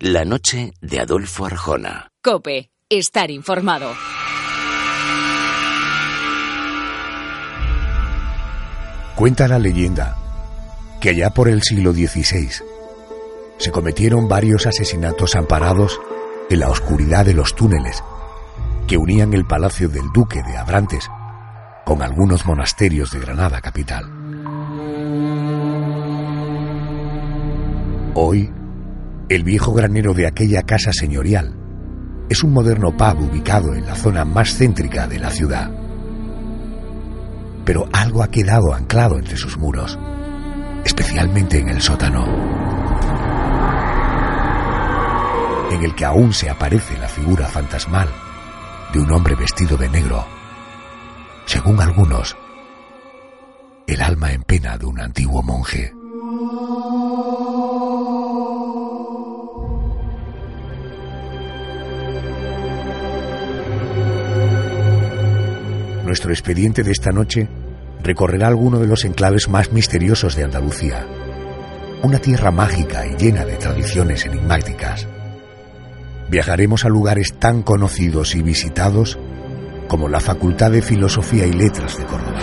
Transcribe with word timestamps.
La 0.00 0.24
noche 0.24 0.72
de 0.80 0.98
Adolfo 0.98 1.46
Arjona. 1.46 2.08
Cope, 2.20 2.72
estar 2.88 3.30
informado. 3.30 3.92
Cuenta 9.14 9.46
la 9.46 9.60
leyenda 9.60 10.16
que 11.00 11.10
allá 11.10 11.30
por 11.30 11.48
el 11.48 11.62
siglo 11.62 11.92
XVI 11.92 12.50
se 13.56 13.70
cometieron 13.70 14.28
varios 14.28 14.66
asesinatos 14.66 15.36
amparados 15.36 16.00
en 16.50 16.58
la 16.58 16.70
oscuridad 16.70 17.24
de 17.24 17.34
los 17.34 17.54
túneles 17.54 18.02
que 18.88 18.96
unían 18.96 19.32
el 19.32 19.44
palacio 19.44 19.88
del 19.88 20.10
duque 20.12 20.42
de 20.42 20.56
Abrantes 20.56 21.08
con 21.84 22.02
algunos 22.02 22.44
monasterios 22.46 23.12
de 23.12 23.20
Granada 23.20 23.60
capital. 23.60 24.10
Hoy, 28.16 28.52
el 29.34 29.42
viejo 29.42 29.72
granero 29.72 30.14
de 30.14 30.28
aquella 30.28 30.62
casa 30.62 30.92
señorial 30.92 31.56
es 32.30 32.44
un 32.44 32.52
moderno 32.52 32.96
pub 32.96 33.20
ubicado 33.20 33.74
en 33.74 33.84
la 33.84 33.96
zona 33.96 34.24
más 34.24 34.56
céntrica 34.56 35.08
de 35.08 35.18
la 35.18 35.30
ciudad. 35.30 35.70
Pero 37.64 37.88
algo 37.92 38.22
ha 38.22 38.28
quedado 38.28 38.72
anclado 38.72 39.18
entre 39.18 39.36
sus 39.36 39.58
muros, 39.58 39.98
especialmente 40.84 41.58
en 41.58 41.68
el 41.68 41.82
sótano, 41.82 42.24
en 45.72 45.82
el 45.82 45.94
que 45.96 46.04
aún 46.04 46.32
se 46.32 46.48
aparece 46.48 46.96
la 46.98 47.08
figura 47.08 47.48
fantasmal 47.48 48.08
de 48.92 49.00
un 49.00 49.10
hombre 49.10 49.34
vestido 49.34 49.76
de 49.76 49.88
negro. 49.88 50.24
Según 51.46 51.80
algunos, 51.80 52.36
el 53.88 54.00
alma 54.00 54.32
en 54.32 54.44
pena 54.44 54.78
de 54.78 54.86
un 54.86 55.00
antiguo 55.00 55.42
monje. 55.42 56.03
Nuestro 66.14 66.30
expediente 66.30 66.84
de 66.84 66.92
esta 66.92 67.10
noche 67.10 67.48
recorrerá 68.00 68.46
alguno 68.46 68.78
de 68.78 68.86
los 68.86 69.04
enclaves 69.04 69.48
más 69.48 69.72
misteriosos 69.72 70.36
de 70.36 70.44
Andalucía, 70.44 71.04
una 72.04 72.20
tierra 72.20 72.52
mágica 72.52 73.04
y 73.04 73.16
llena 73.16 73.44
de 73.44 73.56
tradiciones 73.56 74.24
enigmáticas. 74.24 75.08
Viajaremos 76.30 76.84
a 76.84 76.88
lugares 76.88 77.34
tan 77.40 77.62
conocidos 77.62 78.36
y 78.36 78.42
visitados 78.42 79.18
como 79.88 80.08
la 80.08 80.20
Facultad 80.20 80.70
de 80.70 80.82
Filosofía 80.82 81.48
y 81.48 81.52
Letras 81.52 81.98
de 81.98 82.04
Córdoba, 82.04 82.38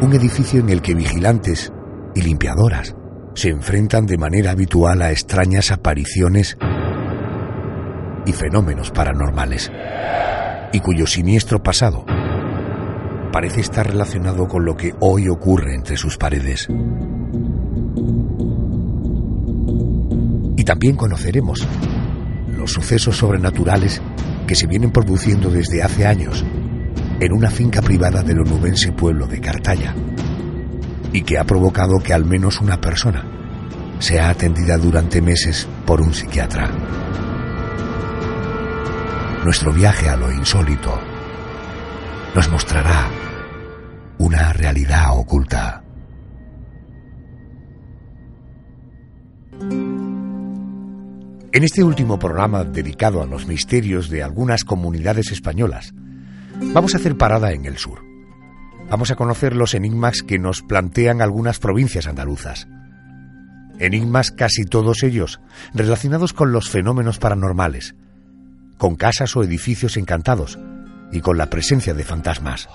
un 0.00 0.12
edificio 0.12 0.58
en 0.58 0.70
el 0.70 0.82
que 0.82 0.94
vigilantes 0.94 1.72
y 2.16 2.22
limpiadoras 2.22 2.96
se 3.34 3.50
enfrentan 3.50 4.06
de 4.06 4.18
manera 4.18 4.50
habitual 4.50 5.02
a 5.02 5.12
extrañas 5.12 5.70
apariciones 5.70 6.58
y 8.26 8.32
fenómenos 8.32 8.90
paranormales, 8.90 9.70
y 10.72 10.80
cuyo 10.80 11.06
siniestro 11.06 11.62
pasado 11.62 12.04
parece 13.30 13.60
estar 13.60 13.86
relacionado 13.86 14.48
con 14.48 14.64
lo 14.64 14.76
que 14.76 14.94
hoy 15.00 15.28
ocurre 15.28 15.74
entre 15.74 15.96
sus 15.96 16.16
paredes. 16.16 16.68
Y 20.56 20.64
también 20.64 20.96
conoceremos 20.96 21.66
los 22.56 22.72
sucesos 22.72 23.16
sobrenaturales 23.16 24.02
que 24.46 24.54
se 24.54 24.66
vienen 24.66 24.90
produciendo 24.90 25.50
desde 25.50 25.82
hace 25.82 26.06
años 26.06 26.44
en 27.20 27.32
una 27.32 27.50
finca 27.50 27.82
privada 27.82 28.22
del 28.22 28.40
onubense 28.40 28.92
pueblo 28.92 29.26
de 29.26 29.40
Cartaya 29.40 29.94
y 31.12 31.22
que 31.22 31.38
ha 31.38 31.44
provocado 31.44 31.98
que 31.98 32.12
al 32.12 32.24
menos 32.24 32.60
una 32.60 32.80
persona 32.80 33.24
sea 33.98 34.30
atendida 34.30 34.78
durante 34.78 35.20
meses 35.20 35.68
por 35.86 36.00
un 36.00 36.14
psiquiatra. 36.14 36.70
Nuestro 39.44 39.72
viaje 39.72 40.08
a 40.08 40.16
lo 40.16 40.30
insólito 40.32 41.09
nos 42.34 42.48
mostrará 42.48 43.10
una 44.18 44.52
realidad 44.52 45.18
oculta. 45.18 45.82
En 51.52 51.64
este 51.64 51.82
último 51.82 52.18
programa 52.18 52.62
dedicado 52.62 53.22
a 53.22 53.26
los 53.26 53.46
misterios 53.46 54.08
de 54.08 54.22
algunas 54.22 54.64
comunidades 54.64 55.32
españolas, 55.32 55.92
vamos 56.72 56.94
a 56.94 56.98
hacer 56.98 57.16
parada 57.16 57.52
en 57.52 57.64
el 57.64 57.78
sur. 57.78 58.04
Vamos 58.88 59.10
a 59.10 59.16
conocer 59.16 59.56
los 59.56 59.74
enigmas 59.74 60.22
que 60.22 60.38
nos 60.38 60.62
plantean 60.62 61.22
algunas 61.22 61.58
provincias 61.58 62.06
andaluzas. 62.06 62.68
Enigmas 63.80 64.30
casi 64.30 64.64
todos 64.64 65.02
ellos 65.02 65.40
relacionados 65.74 66.32
con 66.32 66.52
los 66.52 66.70
fenómenos 66.70 67.18
paranormales, 67.18 67.96
con 68.78 68.94
casas 68.94 69.34
o 69.36 69.42
edificios 69.42 69.96
encantados 69.96 70.58
y 71.12 71.20
con 71.20 71.36
la 71.38 71.46
presencia 71.46 71.94
de 71.94 72.04
fantasmas. 72.04 72.68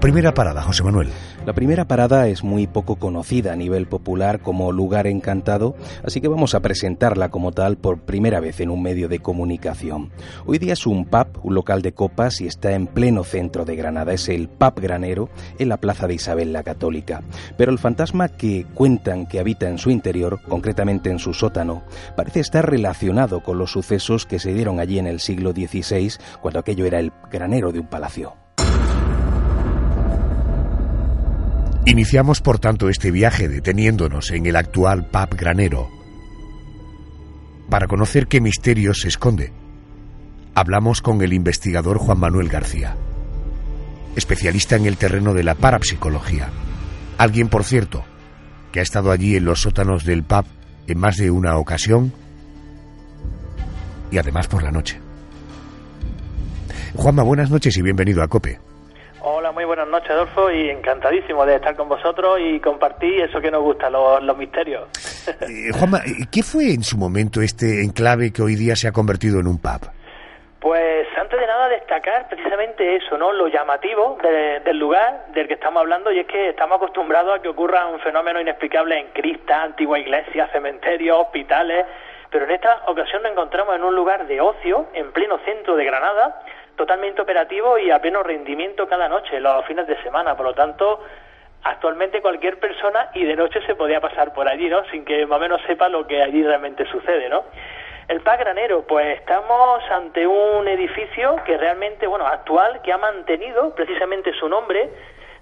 Primera 0.00 0.32
parada, 0.34 0.62
José 0.62 0.82
Manuel. 0.82 1.10
La 1.46 1.52
primera 1.52 1.86
parada 1.86 2.26
es 2.26 2.42
muy 2.42 2.66
poco 2.66 2.96
conocida 2.96 3.52
a 3.52 3.56
nivel 3.56 3.86
popular 3.86 4.40
como 4.40 4.72
lugar 4.72 5.06
encantado, 5.06 5.76
así 6.02 6.20
que 6.20 6.26
vamos 6.26 6.56
a 6.56 6.60
presentarla 6.60 7.28
como 7.28 7.52
tal 7.52 7.76
por 7.76 8.00
primera 8.00 8.40
vez 8.40 8.58
en 8.58 8.68
un 8.68 8.82
medio 8.82 9.06
de 9.06 9.20
comunicación. 9.20 10.10
Hoy 10.44 10.58
día 10.58 10.72
es 10.72 10.88
un 10.88 11.04
pub, 11.04 11.28
un 11.44 11.54
local 11.54 11.82
de 11.82 11.92
copas 11.92 12.40
y 12.40 12.48
está 12.48 12.72
en 12.72 12.88
pleno 12.88 13.22
centro 13.22 13.64
de 13.64 13.76
Granada. 13.76 14.12
Es 14.12 14.28
el 14.28 14.48
Pub 14.48 14.80
Granero 14.80 15.28
en 15.60 15.68
la 15.68 15.76
plaza 15.76 16.08
de 16.08 16.14
Isabel 16.14 16.52
la 16.52 16.64
Católica. 16.64 17.22
Pero 17.56 17.70
el 17.70 17.78
fantasma 17.78 18.28
que 18.28 18.66
cuentan 18.74 19.26
que 19.26 19.38
habita 19.38 19.68
en 19.68 19.78
su 19.78 19.90
interior, 19.90 20.40
concretamente 20.48 21.10
en 21.10 21.20
su 21.20 21.32
sótano, 21.32 21.84
parece 22.16 22.40
estar 22.40 22.68
relacionado 22.68 23.44
con 23.44 23.56
los 23.56 23.70
sucesos 23.70 24.26
que 24.26 24.40
se 24.40 24.52
dieron 24.52 24.80
allí 24.80 24.98
en 24.98 25.06
el 25.06 25.20
siglo 25.20 25.52
XVI, 25.52 26.10
cuando 26.42 26.58
aquello 26.58 26.86
era 26.86 26.98
el 26.98 27.12
granero 27.30 27.70
de 27.70 27.78
un 27.78 27.86
palacio. 27.86 28.45
Iniciamos 31.88 32.40
por 32.40 32.58
tanto 32.58 32.88
este 32.88 33.12
viaje 33.12 33.48
deteniéndonos 33.48 34.32
en 34.32 34.46
el 34.46 34.56
actual 34.56 35.06
pub 35.06 35.36
granero. 35.36 35.88
Para 37.70 37.86
conocer 37.86 38.26
qué 38.26 38.40
misterio 38.40 38.92
se 38.92 39.06
esconde, 39.06 39.52
hablamos 40.56 41.00
con 41.00 41.22
el 41.22 41.32
investigador 41.32 41.98
Juan 41.98 42.18
Manuel 42.18 42.48
García, 42.48 42.96
especialista 44.16 44.74
en 44.74 44.86
el 44.86 44.96
terreno 44.96 45.32
de 45.32 45.44
la 45.44 45.54
parapsicología. 45.54 46.50
Alguien, 47.18 47.48
por 47.48 47.62
cierto, 47.62 48.04
que 48.72 48.80
ha 48.80 48.82
estado 48.82 49.12
allí 49.12 49.36
en 49.36 49.44
los 49.44 49.60
sótanos 49.60 50.04
del 50.04 50.24
pub 50.24 50.44
en 50.88 50.98
más 50.98 51.16
de 51.18 51.30
una 51.30 51.56
ocasión 51.56 52.12
y 54.10 54.18
además 54.18 54.48
por 54.48 54.64
la 54.64 54.72
noche. 54.72 54.98
Juanma, 56.96 57.22
buenas 57.22 57.48
noches 57.48 57.76
y 57.76 57.82
bienvenido 57.82 58.24
a 58.24 58.28
Cope. 58.28 58.58
Hola, 59.28 59.50
muy 59.50 59.64
buenas 59.64 59.88
noches, 59.88 60.08
Adolfo, 60.12 60.52
y 60.52 60.70
encantadísimo 60.70 61.44
de 61.44 61.56
estar 61.56 61.74
con 61.74 61.88
vosotros 61.88 62.38
y 62.40 62.60
compartir 62.60 63.22
eso 63.22 63.40
que 63.40 63.50
nos 63.50 63.60
gusta, 63.60 63.90
los, 63.90 64.22
los 64.22 64.36
misterios. 64.38 64.84
Eh, 65.40 65.72
Juanma, 65.76 65.98
¿qué 66.30 66.44
fue 66.44 66.72
en 66.72 66.84
su 66.84 66.96
momento 66.96 67.40
este 67.42 67.82
enclave 67.82 68.32
que 68.32 68.40
hoy 68.40 68.54
día 68.54 68.76
se 68.76 68.86
ha 68.86 68.92
convertido 68.92 69.40
en 69.40 69.48
un 69.48 69.58
pub? 69.60 69.90
Pues 70.60 71.08
antes 71.18 71.40
de 71.40 71.44
nada 71.48 71.68
destacar 71.68 72.28
precisamente 72.28 72.94
eso, 72.94 73.18
¿no? 73.18 73.32
Lo 73.32 73.48
llamativo 73.48 74.16
de- 74.22 74.60
del 74.60 74.78
lugar 74.78 75.26
del 75.34 75.48
que 75.48 75.54
estamos 75.54 75.80
hablando 75.80 76.12
y 76.12 76.20
es 76.20 76.26
que 76.28 76.50
estamos 76.50 76.76
acostumbrados 76.76 77.36
a 77.36 77.42
que 77.42 77.48
ocurra 77.48 77.86
un 77.88 77.98
fenómeno 77.98 78.40
inexplicable 78.40 78.96
en 79.00 79.08
cristas, 79.08 79.58
antigua 79.64 79.98
iglesia, 79.98 80.48
cementerios, 80.52 81.18
hospitales, 81.18 81.84
pero 82.30 82.44
en 82.44 82.52
esta 82.52 82.82
ocasión 82.86 83.22
nos 83.22 83.32
encontramos 83.32 83.74
en 83.74 83.82
un 83.82 83.96
lugar 83.96 84.28
de 84.28 84.40
ocio 84.40 84.86
en 84.94 85.10
pleno 85.10 85.38
centro 85.44 85.74
de 85.74 85.84
Granada, 85.84 86.40
totalmente 86.76 87.22
operativo 87.22 87.78
y 87.78 87.90
a 87.90 88.00
pleno 88.00 88.22
rendimiento 88.22 88.86
cada 88.86 89.08
noche, 89.08 89.40
los 89.40 89.64
fines 89.66 89.86
de 89.86 90.00
semana, 90.02 90.36
por 90.36 90.46
lo 90.46 90.54
tanto, 90.54 91.02
actualmente 91.62 92.22
cualquier 92.22 92.58
persona 92.58 93.10
y 93.14 93.24
de 93.24 93.34
noche 93.36 93.60
se 93.66 93.74
podía 93.74 94.00
pasar 94.00 94.32
por 94.32 94.48
allí, 94.48 94.68
¿no? 94.68 94.84
Sin 94.90 95.04
que 95.04 95.26
más 95.26 95.38
o 95.38 95.40
menos 95.40 95.60
sepa 95.66 95.88
lo 95.88 96.06
que 96.06 96.22
allí 96.22 96.42
realmente 96.42 96.86
sucede, 96.86 97.28
¿no? 97.28 97.44
El 98.08 98.20
PAC 98.20 98.40
Granero, 98.40 98.82
pues 98.86 99.18
estamos 99.18 99.82
ante 99.90 100.26
un 100.26 100.68
edificio 100.68 101.36
que 101.44 101.56
realmente, 101.56 102.06
bueno, 102.06 102.26
actual, 102.26 102.80
que 102.82 102.92
ha 102.92 102.98
mantenido 102.98 103.74
precisamente 103.74 104.32
su 104.34 104.48
nombre 104.48 104.90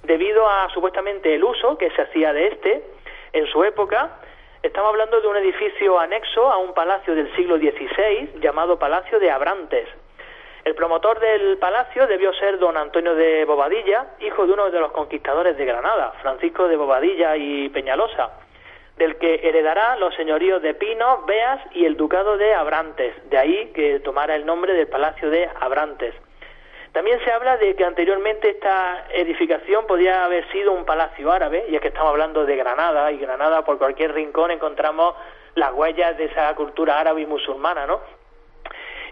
debido 0.03 0.49
a 0.49 0.71
supuestamente 0.71 1.35
el 1.35 1.45
uso 1.45 1.77
que 1.77 1.91
se 1.91 2.03
hacía 2.03 2.33
de 2.33 2.47
este 2.47 2.85
en 3.33 3.47
su 3.49 3.65
época 3.65 4.19
Estamos 4.65 4.89
hablando 4.89 5.21
de 5.21 5.29
un 5.29 5.37
edificio 5.37 6.01
anexo 6.01 6.51
a 6.51 6.57
un 6.57 6.73
palacio 6.73 7.15
del 7.15 7.31
siglo 7.37 7.59
XVI 7.59 8.41
llamado 8.41 8.79
Palacio 8.79 9.21
de 9.21 9.31
Abrantes. 9.31 9.87
El 10.65 10.75
promotor 10.75 11.21
del 11.21 11.59
palacio 11.59 12.07
debió 12.07 12.33
ser 12.33 12.59
don 12.59 12.79
Antonio 12.79 13.15
de 13.15 13.45
Bobadilla, 13.45 14.15
hijo 14.21 14.47
de 14.47 14.55
uno 14.55 14.71
de 14.71 14.81
los 14.81 14.93
conquistadores 14.93 15.59
de 15.59 15.67
Granada, 15.67 16.13
Francisco 16.23 16.69
de 16.69 16.77
Bobadilla 16.77 17.37
y 17.37 17.69
Peñalosa, 17.69 18.31
del 18.97 19.17
que 19.19 19.41
heredará 19.43 19.97
los 19.97 20.15
señoríos 20.15 20.63
de 20.63 20.73
Pino, 20.73 21.23
Beas 21.27 21.61
y 21.73 21.85
el 21.85 21.99
ducado 21.99 22.39
de 22.39 22.55
Abrantes, 22.55 23.15
de 23.29 23.37
ahí 23.37 23.73
que 23.75 24.01
tomara 24.01 24.37
el 24.37 24.47
nombre 24.47 24.73
del 24.73 24.87
Palacio 24.87 25.29
de 25.29 25.51
Abrantes. 25.61 26.15
También 26.93 27.19
se 27.25 27.31
habla 27.31 27.59
de 27.59 27.77
que 27.77 27.85
anteriormente 27.85 28.49
esta 28.49 29.05
edificación 29.13 29.87
podía 29.87 30.25
haber 30.25 30.51
sido 30.51 30.73
un 30.73 30.87
palacio 30.87 31.31
árabe, 31.31 31.67
y 31.69 31.75
es 31.75 31.83
que 31.83 31.89
estamos 31.89 32.09
hablando 32.09 32.47
de 32.47 32.57
Granada, 32.57 33.13
y 33.13 33.19
Granada 33.19 33.67
por 33.67 33.77
cualquier 33.77 34.15
rincón 34.15 34.51
encontramos 34.51 35.15
las 35.57 35.75
huellas 35.75 36.17
de 36.17 36.25
esa 36.25 36.55
cultura 36.55 36.99
árabe 36.99 37.21
y 37.21 37.27
musulmana, 37.27 37.85
¿no? 37.87 38.24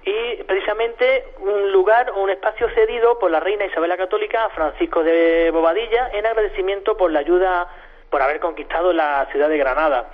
Y 0.05 0.43
precisamente 0.45 1.27
un 1.39 1.71
lugar 1.71 2.11
o 2.11 2.23
un 2.23 2.31
espacio 2.31 2.69
cedido 2.71 3.19
por 3.19 3.31
la 3.31 3.41
reina 3.41 3.67
Isabel 3.67 3.89
la 3.89 3.97
Católica 3.97 4.47
a 4.47 4.51
Francisco 4.51 5.03
de 5.05 5.51
Bobadilla 5.53 6.11
en 6.13 6.27
agradecimiento 6.27 6.97
por 6.97 7.13
la 7.13 7.21
ayuda 7.21 7.69
por 8.11 8.21
haber 8.21 8.41
conquistado 8.41 8.93
la 8.93 9.27
ciudad 9.31 9.49
de 9.49 9.59
Granada. 9.59 10.11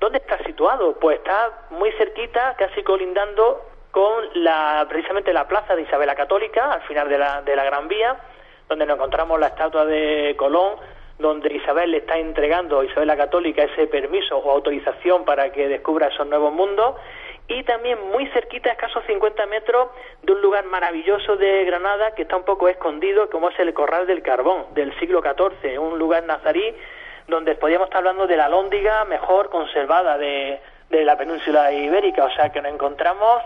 ¿Dónde 0.00 0.18
está 0.18 0.38
situado? 0.44 0.98
Pues 0.98 1.18
está 1.18 1.66
muy 1.70 1.92
cerquita, 1.92 2.54
casi 2.58 2.82
colindando 2.82 3.64
con 3.90 4.24
la 4.34 4.84
precisamente 4.88 5.32
la 5.32 5.46
plaza 5.46 5.74
de 5.74 5.82
Isabel 5.82 6.06
la 6.06 6.14
Católica, 6.14 6.72
al 6.72 6.82
final 6.82 7.08
de 7.08 7.18
la, 7.18 7.42
de 7.42 7.56
la 7.56 7.64
Gran 7.64 7.88
Vía, 7.88 8.16
donde 8.68 8.86
nos 8.86 8.96
encontramos 8.96 9.38
la 9.38 9.48
estatua 9.48 9.84
de 9.86 10.34
Colón, 10.36 10.76
donde 11.18 11.52
Isabel 11.52 11.90
le 11.92 11.98
está 11.98 12.18
entregando 12.18 12.80
a 12.80 12.84
Isabel 12.84 13.08
la 13.08 13.16
Católica 13.16 13.62
ese 13.62 13.86
permiso 13.86 14.36
o 14.36 14.50
autorización 14.50 15.24
para 15.24 15.50
que 15.50 15.68
descubra 15.68 16.08
esos 16.08 16.26
nuevos 16.26 16.52
mundos 16.52 16.96
y 17.48 17.62
también 17.64 17.98
muy 18.12 18.26
cerquita, 18.28 18.68
a 18.68 18.72
escasos 18.72 19.02
50 19.06 19.46
metros, 19.46 19.88
de 20.22 20.32
un 20.32 20.42
lugar 20.42 20.64
maravilloso 20.66 21.36
de 21.36 21.64
Granada 21.64 22.14
que 22.14 22.22
está 22.22 22.36
un 22.36 22.44
poco 22.44 22.68
escondido, 22.68 23.30
como 23.30 23.48
es 23.48 23.58
el 23.58 23.72
Corral 23.72 24.06
del 24.06 24.22
Carbón, 24.22 24.66
del 24.74 24.96
siglo 24.98 25.22
XIV, 25.22 25.80
un 25.80 25.98
lugar 25.98 26.24
nazarí 26.24 26.74
donde 27.26 27.54
podríamos 27.54 27.86
estar 27.86 27.98
hablando 27.98 28.26
de 28.26 28.36
la 28.36 28.48
lóndiga 28.48 29.04
mejor 29.06 29.50
conservada 29.50 30.18
de, 30.18 30.60
de 30.90 31.04
la 31.04 31.16
península 31.16 31.72
ibérica, 31.72 32.24
o 32.24 32.30
sea 32.30 32.50
que 32.50 32.60
nos 32.60 32.72
encontramos 32.72 33.42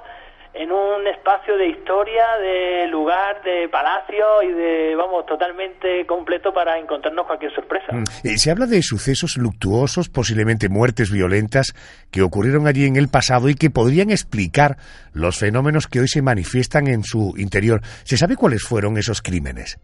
en 0.54 0.70
un 0.70 1.06
espacio 1.06 1.56
de 1.56 1.68
historia, 1.68 2.24
de 2.38 2.86
lugar, 2.88 3.42
de 3.42 3.68
palacio 3.68 4.42
y 4.42 4.52
de, 4.52 4.94
vamos, 4.94 5.24
totalmente 5.24 6.04
completo 6.06 6.52
para 6.52 6.78
encontrarnos 6.78 7.26
cualquier 7.26 7.54
sorpresa. 7.54 7.92
Mm. 7.92 8.04
Se 8.36 8.50
habla 8.50 8.66
de 8.66 8.82
sucesos 8.82 9.36
luctuosos, 9.38 10.10
posiblemente 10.10 10.68
muertes 10.68 11.10
violentas, 11.10 11.72
que 12.10 12.22
ocurrieron 12.22 12.66
allí 12.66 12.86
en 12.86 12.96
el 12.96 13.08
pasado 13.08 13.48
y 13.48 13.54
que 13.54 13.70
podrían 13.70 14.10
explicar 14.10 14.76
los 15.14 15.38
fenómenos 15.38 15.86
que 15.86 16.00
hoy 16.00 16.08
se 16.08 16.22
manifiestan 16.22 16.86
en 16.86 17.02
su 17.02 17.34
interior. 17.38 17.80
¿Se 18.04 18.16
sabe 18.16 18.36
cuáles 18.36 18.62
fueron 18.62 18.98
esos 18.98 19.22
crímenes? 19.22 19.78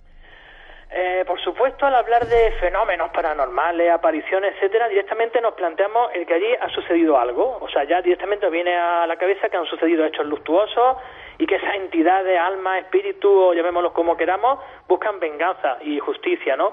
Eh, 0.91 1.25
por 1.27 1.38
supuesto, 1.69 1.87
al 1.87 1.97
hablar 1.97 2.27
de 2.27 2.53
fenómenos 2.53 3.11
paranormales, 3.11 3.91
apariciones, 3.91 4.55
etcétera, 4.55 4.89
directamente 4.89 5.39
nos 5.41 5.53
planteamos 5.53 6.11
el 6.15 6.25
que 6.25 6.35
allí 6.35 6.55
ha 6.59 6.69
sucedido 6.71 7.19
algo. 7.19 7.59
O 7.61 7.69
sea, 7.69 7.85
ya 7.85 8.01
directamente 8.01 8.49
viene 8.49 8.75
a 8.75 9.07
la 9.07 9.17
cabeza 9.17 9.51
que 9.51 9.57
han 9.59 9.67
sucedido 9.67 10.07
hechos 10.07 10.25
luctuosos 10.25 10.97
y 11.37 11.47
que 11.47 11.57
esas 11.57 11.75
entidades, 11.75 12.39
alma, 12.39 12.79
espíritu, 12.79 13.31
o 13.31 13.53
llamémoslos 13.53 13.93
como 13.93 14.17
queramos, 14.17 14.61
buscan 14.89 15.21
venganza 15.21 15.77
y 15.83 15.99
justicia, 15.99 16.57
¿no? 16.57 16.73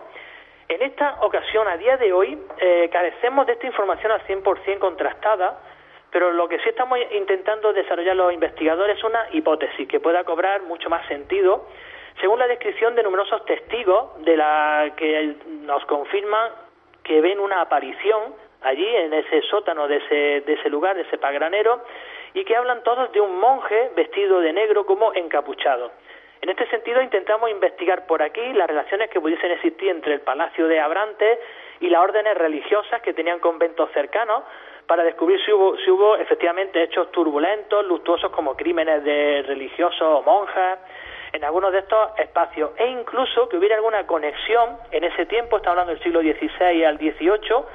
En 0.70 0.82
esta 0.82 1.18
ocasión, 1.22 1.68
a 1.68 1.76
día 1.76 1.98
de 1.98 2.14
hoy, 2.14 2.40
eh, 2.58 2.90
carecemos 2.90 3.46
de 3.48 3.54
esta 3.54 3.68
información 3.68 4.14
al 4.14 4.22
100% 4.26 4.80
contrastada, 4.80 5.60
pero 6.10 6.32
lo 6.32 6.48
que 6.48 6.58
sí 6.60 6.70
estamos 6.70 7.00
intentando 7.12 7.74
desarrollar 7.74 8.16
los 8.16 8.32
investigadores 8.32 8.98
es 8.98 9.04
una 9.04 9.28
hipótesis 9.34 9.88
que 9.90 10.00
pueda 10.00 10.24
cobrar 10.24 10.62
mucho 10.62 10.90
más 10.90 11.06
sentido 11.08 11.68
según 12.20 12.40
la 12.40 12.48
descripción 12.48 12.96
de 12.96 13.04
numerosos 13.04 13.46
testigos 13.46 14.24
de 14.24 14.38
la 14.38 14.94
que 14.96 15.36
nos 15.62 15.86
confirman 15.86 16.52
que 17.04 17.22
ven 17.22 17.40
una 17.40 17.62
aparición 17.62 18.34
allí 18.62 18.88
en 18.88 19.14
ese 19.14 19.42
sótano 19.44 19.88
de 19.88 19.98
ese, 19.98 20.42
de 20.42 20.54
ese 20.54 20.70
lugar, 20.70 20.96
de 20.96 21.04
ese 21.04 21.18
pagranero, 21.18 21.84
y 22.34 22.44
que 22.44 22.56
hablan 22.56 22.84
todos 22.84 23.12
de 23.12 23.22
un 23.22 23.40
monje 23.40 23.92
vestido 23.96 24.40
de 24.40 24.54
negro 24.54 24.86
como 24.86 25.14
encapuchado. 25.14 25.92
En 26.42 26.50
este 26.50 26.68
sentido 26.68 27.02
intentamos 27.02 27.50
investigar 27.50 28.06
por 28.06 28.22
aquí 28.22 28.54
las 28.54 28.68
relaciones 28.68 29.10
que 29.10 29.20
pudiesen 29.20 29.52
existir 29.52 29.90
entre 29.90 30.14
el 30.14 30.22
Palacio 30.22 30.68
de 30.68 30.80
Abrantes 30.80 31.40
y 31.80 31.90
las 31.90 32.02
órdenes 32.02 32.38
religiosas 32.38 33.02
que 33.02 33.14
tenían 33.14 33.40
conventos 33.40 33.90
cercanos 33.94 34.44
para 34.86 35.04
descubrir 35.04 35.44
si 35.44 35.52
hubo, 35.52 35.78
si 35.78 35.90
hubo 35.90 36.16
efectivamente 36.18 36.84
hechos 36.84 37.12
turbulentos, 37.12 37.86
luctuosos 37.86 38.32
como 38.32 38.56
crímenes 38.56 39.04
de 39.04 39.44
religiosos 39.48 40.02
o 40.02 40.22
monjas, 40.22 40.80
en 41.36 41.44
algunos 41.44 41.74
de 41.74 41.80
estos 41.80 42.18
espacios 42.18 42.72
e 42.78 42.88
incluso 42.88 43.50
que 43.50 43.58
hubiera 43.58 43.76
alguna 43.76 44.08
conexión 44.08 44.78
en 44.92 45.04
ese 45.04 45.26
tiempo, 45.26 45.58
estamos 45.58 45.78
hablando 45.78 45.94
del 45.94 46.02
siglo 46.02 46.22
XVI 46.22 46.86
al 46.86 46.98
XVIII, 46.98 47.66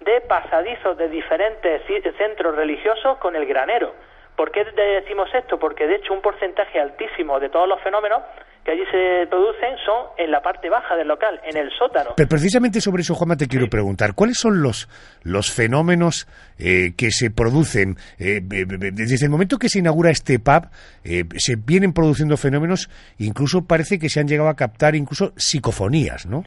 de 0.00 0.20
pasadizos 0.20 0.98
de 0.98 1.08
diferentes 1.08 1.82
centros 2.18 2.54
religiosos 2.54 3.16
con 3.16 3.34
el 3.34 3.46
granero. 3.46 3.94
¿Por 4.36 4.50
qué 4.50 4.64
decimos 4.64 5.34
esto? 5.34 5.58
Porque 5.58 5.86
de 5.86 5.94
hecho 5.94 6.12
un 6.12 6.20
porcentaje 6.20 6.78
altísimo 6.78 7.40
de 7.40 7.48
todos 7.48 7.66
los 7.66 7.80
fenómenos 7.80 8.20
que 8.66 8.72
allí 8.72 8.84
se 8.90 9.28
producen 9.28 9.78
son 9.84 10.06
en 10.18 10.32
la 10.32 10.42
parte 10.42 10.68
baja 10.68 10.96
del 10.96 11.06
local, 11.06 11.40
en 11.44 11.56
el 11.56 11.70
sótano. 11.70 12.14
Pero 12.16 12.28
precisamente 12.28 12.80
sobre 12.80 13.02
eso, 13.02 13.14
Juanma, 13.14 13.36
te 13.36 13.46
quiero 13.46 13.68
preguntar, 13.68 14.14
¿cuáles 14.16 14.38
son 14.38 14.60
los, 14.60 14.88
los 15.22 15.54
fenómenos 15.54 16.26
eh, 16.58 16.90
que 16.98 17.12
se 17.12 17.30
producen? 17.30 17.94
Eh, 18.18 18.40
desde 18.42 19.24
el 19.24 19.30
momento 19.30 19.58
que 19.58 19.68
se 19.68 19.78
inaugura 19.78 20.10
este 20.10 20.40
pub, 20.40 20.66
eh, 21.04 21.22
se 21.36 21.54
vienen 21.54 21.92
produciendo 21.92 22.36
fenómenos, 22.36 22.90
incluso 23.18 23.64
parece 23.68 24.00
que 24.00 24.08
se 24.08 24.18
han 24.18 24.26
llegado 24.26 24.48
a 24.48 24.56
captar 24.56 24.96
incluso 24.96 25.32
psicofonías, 25.36 26.26
¿no? 26.26 26.42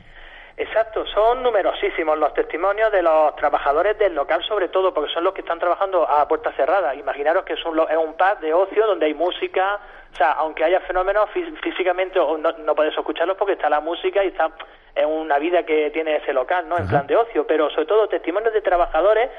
Exacto, 0.58 1.06
son 1.06 1.42
numerosísimos 1.42 2.18
los 2.18 2.34
testimonios 2.34 2.92
de 2.92 3.02
los 3.02 3.34
trabajadores 3.38 3.98
del 3.98 4.14
local, 4.14 4.44
sobre 4.46 4.68
todo, 4.68 4.94
porque 4.94 5.14
son 5.14 5.24
los 5.24 5.34
que 5.34 5.40
están 5.40 5.58
trabajando 5.58 6.04
a 6.04 6.28
puerta 6.28 6.52
cerrada. 6.52 6.94
Imaginaros 6.96 7.46
que 7.46 7.54
es 7.54 7.66
un, 7.66 7.80
es 7.80 7.96
un 7.96 8.16
pub 8.16 8.40
de 8.42 8.54
ocio 8.54 8.86
donde 8.86 9.06
hay 9.06 9.14
música, 9.14 9.80
o 10.12 10.16
sea, 10.16 10.32
aunque 10.34 10.64
haya 10.64 10.80
fenómenos 10.82 11.30
físicamente 11.62 12.20
no, 12.20 12.38
no 12.38 12.76
puedes 12.76 12.98
escucharlos 12.98 13.38
porque 13.38 13.54
está 13.54 13.70
la 13.70 13.80
música 13.80 14.24
y 14.24 14.28
está 14.28 14.52
en 14.96 15.08
una 15.08 15.38
vida 15.38 15.64
que 15.64 15.92
tiene 15.92 16.18
ese 16.18 16.34
local, 16.34 16.68
¿no? 16.68 16.78
En 16.78 16.88
plan 16.88 17.08
de 17.08 17.16
ocio, 17.16 17.46
pero 17.48 17.70
sobre 17.70 17.86
todo 17.86 18.10
testimonios 18.10 18.54
de 18.54 18.62
trabajadores 18.62 19.30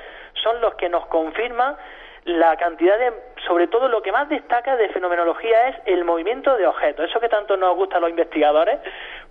son 0.43 0.61
los 0.61 0.75
que 0.75 0.88
nos 0.88 1.06
confirman 1.06 1.76
la 2.25 2.56
cantidad 2.56 2.99
de, 2.99 3.12
sobre 3.46 3.66
todo 3.66 3.88
lo 3.88 4.02
que 4.02 4.12
más 4.12 4.28
destaca 4.28 4.76
de 4.76 4.88
fenomenología 4.90 5.68
es 5.68 5.76
el 5.87 6.04
movimiento 6.04 6.56
de 6.56 6.66
objetos. 6.66 7.09
Eso 7.09 7.18
que 7.18 7.28
tanto 7.28 7.56
nos 7.56 7.75
gusta 7.76 7.97
a 7.97 8.00
los 8.00 8.11
investigadores, 8.11 8.78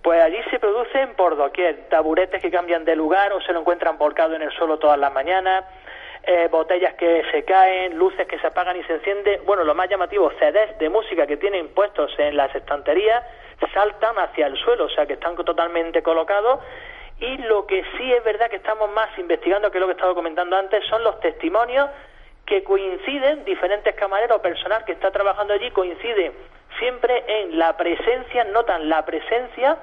pues 0.02 0.20
allí 0.22 0.38
se 0.50 0.58
producen 0.58 1.14
por 1.14 1.36
doquier, 1.36 1.88
taburetes 1.88 2.42
que 2.42 2.50
cambian 2.50 2.84
de 2.84 2.96
lugar 2.96 3.32
o 3.32 3.40
se 3.40 3.52
lo 3.52 3.60
encuentran 3.60 3.96
volcado 3.96 4.34
en 4.34 4.42
el 4.42 4.50
suelo 4.52 4.78
todas 4.78 4.98
las 4.98 5.12
mañanas, 5.12 5.64
eh, 6.22 6.48
botellas 6.50 6.94
que 6.94 7.22
se 7.30 7.44
caen, 7.44 7.96
luces 7.96 8.26
que 8.26 8.38
se 8.38 8.46
apagan 8.46 8.76
y 8.76 8.84
se 8.84 8.94
encienden. 8.94 9.40
Bueno, 9.44 9.64
lo 9.64 9.74
más 9.74 9.88
llamativo, 9.88 10.30
CDs 10.38 10.78
de 10.78 10.88
música 10.88 11.26
que 11.26 11.36
tienen 11.36 11.68
puestos 11.68 12.12
en 12.18 12.36
las 12.36 12.54
estanterías 12.54 13.24
saltan 13.72 14.18
hacia 14.18 14.46
el 14.46 14.56
suelo, 14.58 14.84
o 14.84 14.88
sea 14.88 15.06
que 15.06 15.14
están 15.14 15.36
totalmente 15.36 16.02
colocados. 16.02 16.60
Y 17.20 17.36
lo 17.38 17.66
que 17.66 17.84
sí 17.96 18.12
es 18.12 18.24
verdad 18.24 18.48
que 18.48 18.56
estamos 18.56 18.90
más 18.90 19.10
investigando, 19.18 19.70
que 19.70 19.78
lo 19.78 19.86
que 19.86 19.92
he 19.92 19.96
estado 19.96 20.14
comentando 20.14 20.56
antes, 20.56 20.84
son 20.86 21.04
los 21.04 21.20
testimonios 21.20 21.88
que 22.46 22.64
coinciden, 22.64 23.44
diferentes 23.44 23.94
camareros, 23.94 24.40
personal 24.40 24.84
que 24.84 24.92
está 24.92 25.10
trabajando 25.10 25.52
allí, 25.52 25.70
coinciden 25.70 26.32
siempre 26.78 27.24
en 27.26 27.58
la 27.58 27.76
presencia, 27.76 28.44
notan 28.44 28.88
la 28.88 29.04
presencia 29.04 29.76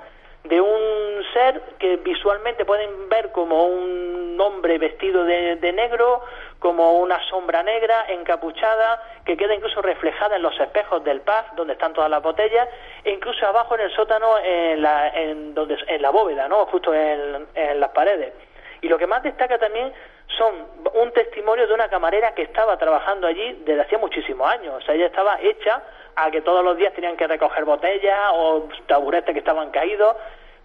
de 0.48 0.62
un 0.62 1.24
ser 1.34 1.62
que 1.80 1.98
visualmente 1.98 2.66
pueden 2.66 3.10
ver 3.10 3.32
como 3.32 3.66
un 3.66 4.38
hombre 4.40 4.78
vestido 4.78 5.24
de, 5.26 5.74
negro, 5.74 6.22
como 6.60 7.00
una 7.00 7.20
sombra 7.30 7.64
negra 7.64 8.06
encapuchada, 8.10 9.02
que 9.26 9.36
queda 9.36 9.54
incluso 9.56 9.82
reflejada 9.82 10.36
en 10.36 10.42
los 10.42 10.60
espejos 10.60 11.04
del 11.04 11.22
pub, 11.22 11.56
donde 11.56 11.74
están 11.74 11.94
todas 11.94 12.10
las 12.10 12.22
botellas, 12.22 12.68
e 13.04 13.12
incluso 13.12 13.46
abajo 13.46 13.76
en 13.76 13.82
el 13.82 13.92
sótano, 13.92 14.38
en 14.44 14.82
la, 14.82 15.10
en 15.10 15.54
donde, 15.54 15.78
en 15.88 16.02
la 16.02 16.10
bóveda, 16.12 16.48
¿no? 16.48 16.66
justo 16.68 16.94
en, 16.94 17.48
en 17.56 17.80
las 17.80 17.90
paredes. 17.90 18.34
Y 18.82 18.88
lo 18.88 18.98
que 18.98 19.08
más 19.08 19.24
destaca 19.24 19.58
también 19.58 19.92
son 20.38 20.54
un 20.94 21.12
testimonio 21.12 21.68
de 21.68 21.74
una 21.74 21.90
camarera 21.90 22.34
que 22.34 22.44
estaba 22.44 22.78
trabajando 22.78 23.28
allí 23.28 23.64
desde 23.66 23.82
hacía 23.82 23.98
muchísimos 23.98 24.48
años. 24.50 24.76
O 24.76 24.82
sea, 24.82 24.96
ella 24.96 25.08
estaba 25.08 25.40
hecha 25.42 25.82
a 26.18 26.32
que 26.32 26.42
todos 26.42 26.64
los 26.64 26.76
días 26.78 26.94
tenían 26.94 27.16
que 27.16 27.28
recoger 27.28 27.64
botellas 27.64 28.20
o 28.34 28.68
taburetes 28.88 29.34
que 29.34 29.40
estaban 29.40 29.70
caídos, 29.72 30.16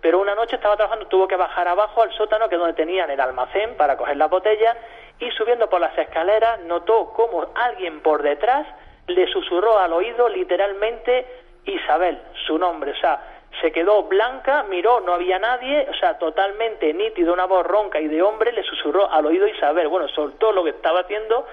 pero 0.00 0.18
una 0.18 0.35
noche 0.35 0.56
estaba 0.56 0.76
trabajando, 0.76 1.06
tuvo 1.06 1.28
que 1.28 1.37
bajar 1.37 1.68
abajo 1.68 2.02
al 2.02 2.12
sótano, 2.12 2.49
que 2.49 2.56
es 2.56 2.59
donde 2.59 2.75
tenían 2.75 3.11
el 3.11 3.21
almacén 3.21 3.76
para 3.76 3.97
coger 3.97 4.16
las 4.16 4.30
botellas, 4.30 4.76
y 5.21 5.30
subiendo 5.32 5.68
por 5.68 5.80
las 5.80 5.97
escaleras 5.97 6.61
notó 6.62 7.11
como 7.12 7.47
alguien 7.54 8.00
por 8.00 8.23
detrás 8.23 8.66
le 9.06 9.26
susurró 9.28 9.78
al 9.78 9.92
oído 9.92 10.28
literalmente 10.28 11.26
Isabel, 11.64 12.21
su 12.47 12.59
nombre. 12.59 12.92
O 12.92 12.97
sea, 12.97 13.21
se 13.61 13.71
quedó 13.71 14.04
blanca, 14.04 14.64
miró, 14.64 15.00
no 15.00 15.12
había 15.12 15.38
nadie, 15.38 15.87
o 15.88 15.94
sea, 15.94 16.18
totalmente 16.18 16.92
nítido, 16.94 17.32
una 17.32 17.44
voz 17.44 17.66
ronca 17.66 18.00
y 18.00 18.09
de 18.09 18.23
hombre, 18.23 18.52
le 18.52 18.62
susurró 18.62 19.11
al 19.11 19.26
oído 19.26 19.47
Isabel. 19.47 19.88
Bueno, 19.88 20.09
soltó 20.09 20.52
lo 20.52 20.64
que 20.64 20.71
estaba 20.71 21.00
haciendo, 21.00 21.47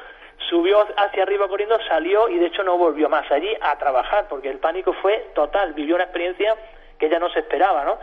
subió 0.49 0.85
hacia 0.97 1.23
arriba 1.23 1.47
corriendo, 1.47 1.77
salió 1.87 2.29
y 2.29 2.37
de 2.37 2.47
hecho 2.47 2.63
no 2.63 2.77
volvió 2.77 3.09
más 3.09 3.29
allí 3.31 3.49
a 3.61 3.77
trabajar, 3.77 4.27
porque 4.29 4.49
el 4.49 4.59
pánico 4.59 4.93
fue 5.01 5.31
total, 5.35 5.73
vivió 5.73 5.95
una 5.95 6.05
experiencia 6.05 6.55
que 6.97 7.07
ella 7.07 7.19
no 7.19 7.29
se 7.29 7.39
esperaba, 7.39 7.83
¿no? 7.83 7.97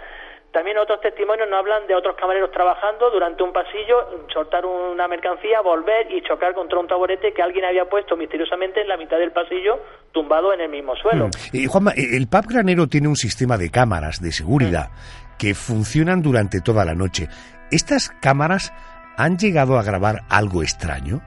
También 0.52 0.78
otros 0.78 1.02
testimonios 1.02 1.48
nos 1.50 1.58
hablan 1.58 1.86
de 1.86 1.94
otros 1.94 2.16
camareros 2.16 2.50
trabajando 2.50 3.10
durante 3.10 3.42
un 3.42 3.52
pasillo, 3.52 4.26
soltar 4.32 4.64
una 4.64 5.06
mercancía, 5.06 5.60
volver 5.60 6.10
y 6.10 6.22
chocar 6.22 6.54
contra 6.54 6.78
un 6.78 6.86
taburete 6.86 7.34
que 7.34 7.42
alguien 7.42 7.66
había 7.66 7.84
puesto 7.84 8.16
misteriosamente 8.16 8.80
en 8.80 8.88
la 8.88 8.96
mitad 8.96 9.18
del 9.18 9.32
pasillo, 9.32 9.78
tumbado 10.12 10.54
en 10.54 10.62
el 10.62 10.70
mismo 10.70 10.96
suelo. 10.96 11.26
Mm. 11.26 11.30
Y 11.52 11.66
Juanma, 11.66 11.92
el 11.94 12.26
pub 12.28 12.46
granero 12.48 12.86
tiene 12.86 13.08
un 13.08 13.16
sistema 13.16 13.58
de 13.58 13.70
cámaras 13.70 14.22
de 14.22 14.32
seguridad 14.32 14.88
que 15.38 15.54
funcionan 15.54 16.22
durante 16.22 16.62
toda 16.62 16.86
la 16.86 16.94
noche. 16.94 17.28
¿Estas 17.70 18.08
cámaras 18.22 18.72
han 19.18 19.36
llegado 19.36 19.78
a 19.78 19.82
grabar 19.82 20.22
algo 20.30 20.62
extraño? 20.62 21.20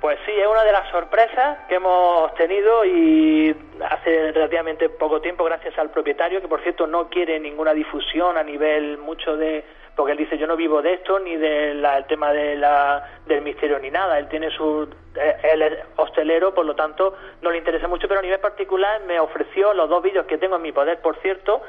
Pues 0.00 0.18
sí, 0.24 0.32
es 0.32 0.46
una 0.46 0.64
de 0.64 0.72
las 0.72 0.88
sorpresas 0.88 1.58
que 1.68 1.74
hemos 1.74 2.34
tenido 2.34 2.86
y 2.86 3.54
hace 3.82 4.32
relativamente 4.32 4.88
poco 4.88 5.20
tiempo 5.20 5.44
gracias 5.44 5.78
al 5.78 5.90
propietario, 5.90 6.40
que 6.40 6.48
por 6.48 6.62
cierto 6.62 6.86
no 6.86 7.10
quiere 7.10 7.38
ninguna 7.38 7.74
difusión 7.74 8.38
a 8.38 8.42
nivel 8.42 8.96
mucho 8.96 9.36
de... 9.36 9.62
porque 9.94 10.12
él 10.12 10.18
dice 10.18 10.38
yo 10.38 10.46
no 10.46 10.56
vivo 10.56 10.80
de 10.80 10.94
esto 10.94 11.18
ni 11.18 11.36
del 11.36 11.84
tema 12.08 12.32
de 12.32 12.56
la, 12.56 13.20
del 13.26 13.42
misterio 13.42 13.78
ni 13.78 13.90
nada, 13.90 14.18
él 14.18 14.28
tiene 14.28 14.50
su... 14.50 14.88
Eh, 15.16 15.36
él 15.52 15.60
es 15.60 15.78
hostelero, 15.96 16.54
por 16.54 16.64
lo 16.64 16.74
tanto 16.74 17.14
no 17.42 17.50
le 17.50 17.58
interesa 17.58 17.86
mucho, 17.86 18.08
pero 18.08 18.20
a 18.20 18.22
nivel 18.22 18.40
particular 18.40 19.02
me 19.02 19.20
ofreció 19.20 19.74
los 19.74 19.90
dos 19.90 20.02
vídeos 20.02 20.24
que 20.24 20.38
tengo 20.38 20.56
en 20.56 20.62
mi 20.62 20.72
poder, 20.72 21.02
por 21.02 21.16
cierto, 21.16 21.60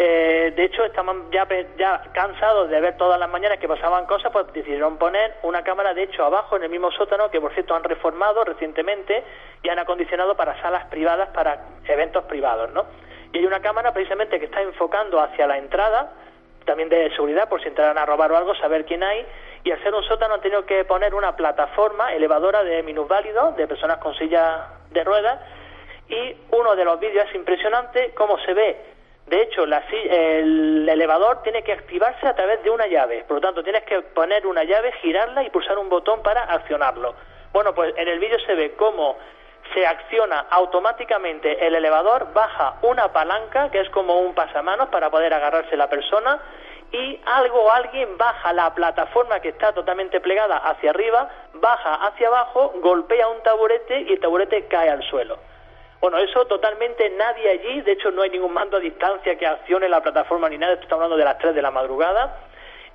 eh, 0.00 0.52
de 0.54 0.64
hecho, 0.64 0.84
estaban 0.84 1.28
ya, 1.32 1.44
ya 1.76 2.04
cansados 2.12 2.70
de 2.70 2.80
ver 2.80 2.96
todas 2.96 3.18
las 3.18 3.28
mañanas 3.28 3.58
que 3.58 3.66
pasaban 3.66 4.06
cosas, 4.06 4.30
pues 4.30 4.46
decidieron 4.52 4.96
poner 4.96 5.34
una 5.42 5.64
cámara, 5.64 5.92
de 5.92 6.04
hecho, 6.04 6.24
abajo 6.24 6.54
en 6.54 6.62
el 6.62 6.70
mismo 6.70 6.92
sótano, 6.92 7.28
que 7.32 7.40
por 7.40 7.52
cierto 7.52 7.74
han 7.74 7.82
reformado 7.82 8.44
recientemente 8.44 9.24
y 9.60 9.68
han 9.68 9.80
acondicionado 9.80 10.36
para 10.36 10.62
salas 10.62 10.84
privadas, 10.84 11.30
para 11.30 11.64
eventos 11.84 12.22
privados, 12.26 12.70
¿no? 12.70 12.86
Y 13.32 13.38
hay 13.38 13.46
una 13.46 13.60
cámara 13.60 13.92
precisamente 13.92 14.38
que 14.38 14.44
está 14.44 14.62
enfocando 14.62 15.18
hacia 15.18 15.48
la 15.48 15.58
entrada, 15.58 16.12
también 16.64 16.88
de 16.88 17.10
seguridad, 17.16 17.48
por 17.48 17.60
si 17.60 17.66
entraran 17.66 17.98
a 17.98 18.06
robar 18.06 18.30
o 18.30 18.36
algo, 18.36 18.54
saber 18.54 18.84
quién 18.84 19.02
hay. 19.02 19.26
Y 19.64 19.72
al 19.72 19.82
ser 19.82 19.92
un 19.96 20.04
sótano 20.04 20.34
han 20.34 20.40
tenido 20.40 20.64
que 20.64 20.84
poner 20.84 21.12
una 21.12 21.34
plataforma 21.34 22.14
elevadora 22.14 22.62
de 22.62 22.84
minusválidos, 22.84 23.56
de 23.56 23.66
personas 23.66 23.98
con 23.98 24.14
sillas 24.14 24.60
de 24.92 25.02
ruedas. 25.02 25.40
Y 26.08 26.36
uno 26.52 26.76
de 26.76 26.84
los 26.84 27.00
vídeos 27.00 27.26
es 27.28 27.34
impresionante 27.34 28.12
cómo 28.14 28.38
se 28.38 28.54
ve 28.54 28.97
de 29.28 29.42
hecho, 29.42 29.64
el 29.64 30.88
elevador 30.88 31.42
tiene 31.42 31.62
que 31.62 31.72
activarse 31.72 32.26
a 32.26 32.34
través 32.34 32.62
de 32.62 32.70
una 32.70 32.86
llave. 32.86 33.24
Por 33.26 33.36
lo 33.36 33.40
tanto, 33.40 33.62
tienes 33.62 33.84
que 33.84 34.00
poner 34.00 34.46
una 34.46 34.64
llave, 34.64 34.92
girarla 35.00 35.42
y 35.42 35.50
pulsar 35.50 35.78
un 35.78 35.88
botón 35.88 36.22
para 36.22 36.44
accionarlo. 36.44 37.14
Bueno, 37.52 37.74
pues 37.74 37.94
en 37.96 38.08
el 38.08 38.18
vídeo 38.18 38.38
se 38.40 38.54
ve 38.54 38.74
cómo 38.76 39.16
se 39.74 39.86
acciona 39.86 40.46
automáticamente 40.50 41.66
el 41.66 41.74
elevador, 41.74 42.32
baja 42.32 42.78
una 42.82 43.12
palanca, 43.12 43.70
que 43.70 43.80
es 43.80 43.90
como 43.90 44.20
un 44.20 44.34
pasamanos 44.34 44.88
para 44.88 45.10
poder 45.10 45.34
agarrarse 45.34 45.76
la 45.76 45.88
persona, 45.88 46.40
y 46.90 47.20
algo 47.26 47.64
o 47.64 47.70
alguien 47.70 48.16
baja 48.16 48.52
la 48.54 48.74
plataforma 48.74 49.40
que 49.40 49.50
está 49.50 49.72
totalmente 49.72 50.20
plegada 50.20 50.56
hacia 50.56 50.90
arriba, 50.90 51.28
baja 51.54 51.94
hacia 52.06 52.28
abajo, 52.28 52.72
golpea 52.76 53.28
un 53.28 53.42
taburete 53.42 54.00
y 54.00 54.12
el 54.12 54.20
taburete 54.20 54.66
cae 54.68 54.88
al 54.88 55.02
suelo. 55.02 55.38
Bueno, 56.00 56.18
eso 56.18 56.46
totalmente 56.46 57.10
nadie 57.10 57.50
allí, 57.50 57.80
de 57.80 57.92
hecho 57.92 58.10
no 58.12 58.22
hay 58.22 58.30
ningún 58.30 58.52
mando 58.52 58.76
a 58.76 58.80
distancia 58.80 59.36
que 59.36 59.46
accione 59.46 59.88
la 59.88 60.00
plataforma 60.00 60.48
ni 60.48 60.56
nada, 60.56 60.74
esto 60.74 60.84
está 60.84 60.94
hablando 60.94 61.16
de 61.16 61.24
las 61.24 61.38
3 61.38 61.54
de 61.54 61.62
la 61.62 61.72
madrugada. 61.72 62.38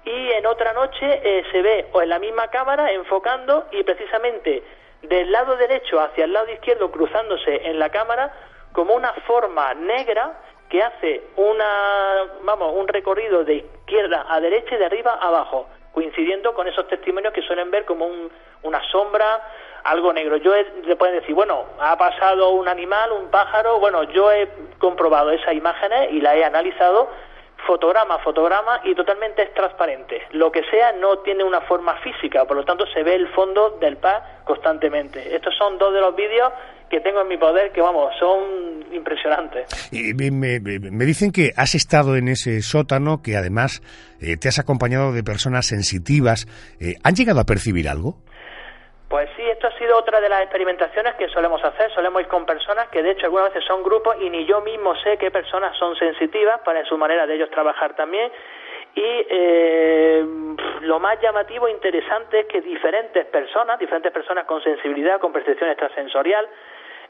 Y 0.06 0.32
en 0.32 0.46
otra 0.46 0.74
noche 0.74 1.22
eh, 1.24 1.44
se 1.52 1.62
ve 1.62 1.88
o 1.92 2.02
en 2.02 2.10
la 2.10 2.20
misma 2.20 2.48
cámara 2.48 2.92
enfocando 2.92 3.68
y 3.72 3.84
precisamente 3.84 4.64
del 5.02 5.32
lado 5.32 5.58
derecho 5.58 6.00
hacia 6.00 6.26
el 6.26 6.34
lado 6.34 6.50
izquierdo 6.52 6.92
cruzándose 6.92 7.68
en 7.68 7.78
la 7.78 7.90
cámara 7.90 8.34
como 8.72 8.94
una 8.96 9.14
forma 9.26 9.74
negra 9.74 10.40
que 10.70 10.82
hace 10.82 11.24
una, 11.36 12.26
vamos, 12.42 12.74
un 12.76 12.88
recorrido 12.88 13.44
de 13.44 13.56
izquierda 13.56 14.26
a 14.30 14.40
derecha 14.40 14.76
y 14.76 14.78
de 14.78 14.86
arriba 14.86 15.18
a 15.22 15.28
abajo, 15.28 15.68
coincidiendo 15.94 16.54
con 16.54 16.68
esos 16.68 16.88
testimonios 16.88 17.34
que 17.34 17.42
suelen 17.44 17.70
ver 17.70 17.86
como 17.86 18.10
una 18.64 18.82
sombra 18.92 19.42
algo 19.84 20.14
negro. 20.14 20.38
Yo 20.38 20.56
he, 20.56 20.66
le 20.86 20.96
pueden 20.96 21.20
decir, 21.20 21.36
bueno, 21.36 21.66
ha 21.80 21.98
pasado 21.98 22.52
un 22.52 22.68
animal, 22.68 23.12
un 23.12 23.30
pájaro, 23.30 23.80
bueno, 23.80 24.04
yo 24.04 24.32
he 24.32 24.48
comprobado 24.80 25.32
esas 25.32 25.54
imágenes 25.54 26.12
y 26.12 26.22
la 26.22 26.36
he 26.36 26.44
analizado 26.44 27.10
fotograma 27.66 28.20
fotograma 28.20 28.82
y 28.84 28.96
totalmente 28.96 29.44
es 29.44 29.54
transparente. 29.54 30.22
Lo 30.32 30.52
que 30.52 30.64
sea 30.70 30.92
no 30.94 31.20
tiene 31.20 31.44
una 31.44 31.62
forma 31.62 31.96
física, 32.02 32.46
por 32.46 32.58
lo 32.58 32.66
tanto 32.66 32.86
se 32.94 33.04
ve 33.04 33.16
el 33.16 33.28
fondo 33.30 33.78
del 33.80 33.98
PA 33.98 34.42
constantemente. 34.44 35.36
Estos 35.36 35.56
son 35.58 35.78
dos 35.78 35.94
de 35.94 36.02
los 36.02 36.16
vídeos 36.16 36.52
que 36.90 37.00
tengo 37.00 37.22
en 37.22 37.28
mi 37.28 37.38
poder 37.38 37.72
que, 37.72 37.82
vamos, 37.82 38.14
son 38.20 38.86
impresionantes. 38.94 39.66
Y 39.92 40.14
me, 40.14 40.60
dicen 41.06 41.32
que 41.32 41.52
has 41.56 41.74
estado 41.74 42.16
en 42.16 42.28
ese 42.28 42.62
sótano, 42.62 43.22
que 43.24 43.36
además 43.36 43.82
eh, 44.22 44.38
te 44.38 44.48
has 44.48 44.60
acompañado 44.60 45.12
de 45.12 45.24
personas 45.24 45.66
sensitivas. 45.66 46.46
Eh, 46.80 46.96
¿Han 47.04 47.16
llegado 47.16 47.40
a 47.40 47.46
percibir 47.46 47.90
algo? 47.90 48.18
Pues 49.14 49.30
sí, 49.36 49.44
esto 49.44 49.68
ha 49.68 49.78
sido 49.78 49.96
otra 49.96 50.20
de 50.20 50.28
las 50.28 50.42
experimentaciones 50.42 51.14
que 51.14 51.30
solemos 51.30 51.64
hacer. 51.64 51.92
Solemos 51.92 52.24
ir 52.24 52.28
con 52.28 52.48
personas 52.48 52.88
que 52.88 53.04
de 53.04 53.12
hecho 53.12 53.28
algunas 53.28 53.54
veces 53.54 53.64
son 53.68 53.84
grupos 53.84 54.16
y 54.20 54.28
ni 54.28 54.44
yo 54.46 54.60
mismo 54.62 54.96
sé 54.96 55.20
qué 55.20 55.30
personas 55.30 55.78
son 55.78 55.96
sensitivas 55.98 56.62
para 56.62 56.84
su 56.86 56.98
manera 56.98 57.28
de 57.28 57.36
ellos 57.36 57.52
trabajar 57.52 57.96
también. 57.96 58.32
Y 58.96 59.04
eh, 59.06 60.26
lo 60.82 61.00
más 61.00 61.22
llamativo 61.22 61.68
e 61.68 61.72
interesante 61.74 62.40
es 62.40 62.46
que 62.48 62.62
diferentes 62.62 63.28
personas, 63.28 63.78
diferentes 63.78 64.12
personas 64.12 64.46
con 64.46 64.64
sensibilidad, 64.64 65.20
con 65.20 65.32
percepción 65.32 65.70
extrasensorial, 65.70 66.50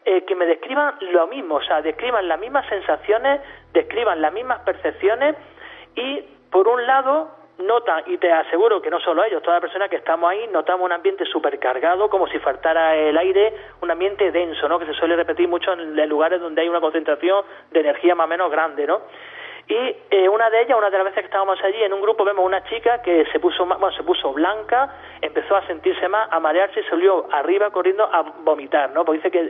eh, 0.04 0.26
que 0.26 0.36
me 0.36 0.46
describan 0.46 0.96
lo 1.00 1.28
mismo, 1.28 1.56
o 1.56 1.64
sea, 1.64 1.82
describan 1.82 2.28
las 2.28 2.38
mismas 2.38 2.68
sensaciones, 2.68 3.40
describan 3.72 4.20
las 4.20 4.34
mismas 4.34 4.60
percepciones 4.66 5.38
y, 5.96 6.20
por 6.52 6.68
un 6.68 6.86
lado, 6.86 7.43
notan, 7.60 8.04
y 8.08 8.18
te 8.18 8.32
aseguro 8.32 8.82
que 8.82 8.90
no 8.90 9.00
solo 9.00 9.24
ellos, 9.24 9.42
toda 9.42 9.58
la 9.58 9.62
persona 9.62 9.88
que 9.88 9.98
estamos 9.98 10.30
ahí, 10.30 10.48
notamos 10.52 10.86
un 10.86 10.92
ambiente 10.92 11.26
supercargado, 11.26 12.10
como 12.10 12.28
si 12.28 12.40
faltara 12.40 12.96
el 12.96 13.18
aire, 13.18 13.54
un 13.82 13.92
ambiente 13.92 14.32
denso, 14.32 14.68
¿no? 14.68 14.80
Que 14.80 14.86
se 14.86 14.94
suele 14.94 15.16
repetir 15.16 15.48
mucho 15.48 15.74
en, 15.74 16.10
lugares 16.10 16.42
donde 16.42 16.62
hay 16.62 16.70
una 16.70 16.82
concentración 16.82 17.46
de 17.72 17.80
energía 17.80 18.16
más 18.16 18.26
o 18.26 18.30
menos 18.30 18.52
grande, 18.52 18.88
¿no? 18.88 19.02
Y 19.68 19.96
eh, 20.12 20.28
una 20.28 20.50
de 20.50 20.62
ellas, 20.62 20.78
una 20.78 20.90
de 20.90 20.98
las 20.98 21.06
veces 21.06 21.20
que 21.22 21.26
estábamos 21.28 21.58
allí, 21.64 21.82
en 21.84 21.94
un 21.94 22.02
grupo 22.02 22.26
vemos 22.26 22.46
una 22.46 22.64
chica 22.66 23.02
que 23.02 23.26
se 23.32 23.40
puso, 23.40 23.66
bueno, 23.66 23.92
se 23.92 24.04
puso 24.04 24.34
blanca, 24.34 24.94
empezó 25.22 25.56
a 25.56 25.66
sentirse 25.68 26.10
más, 26.10 26.28
a 26.32 26.40
marearse 26.40 26.82
y 26.82 26.84
salió 26.84 27.28
arriba 27.32 27.70
corriendo 27.70 28.04
a 28.04 28.24
vomitar, 28.44 28.92
¿no? 28.92 29.06
Porque 29.06 29.22
dice 29.22 29.32
que 29.32 29.50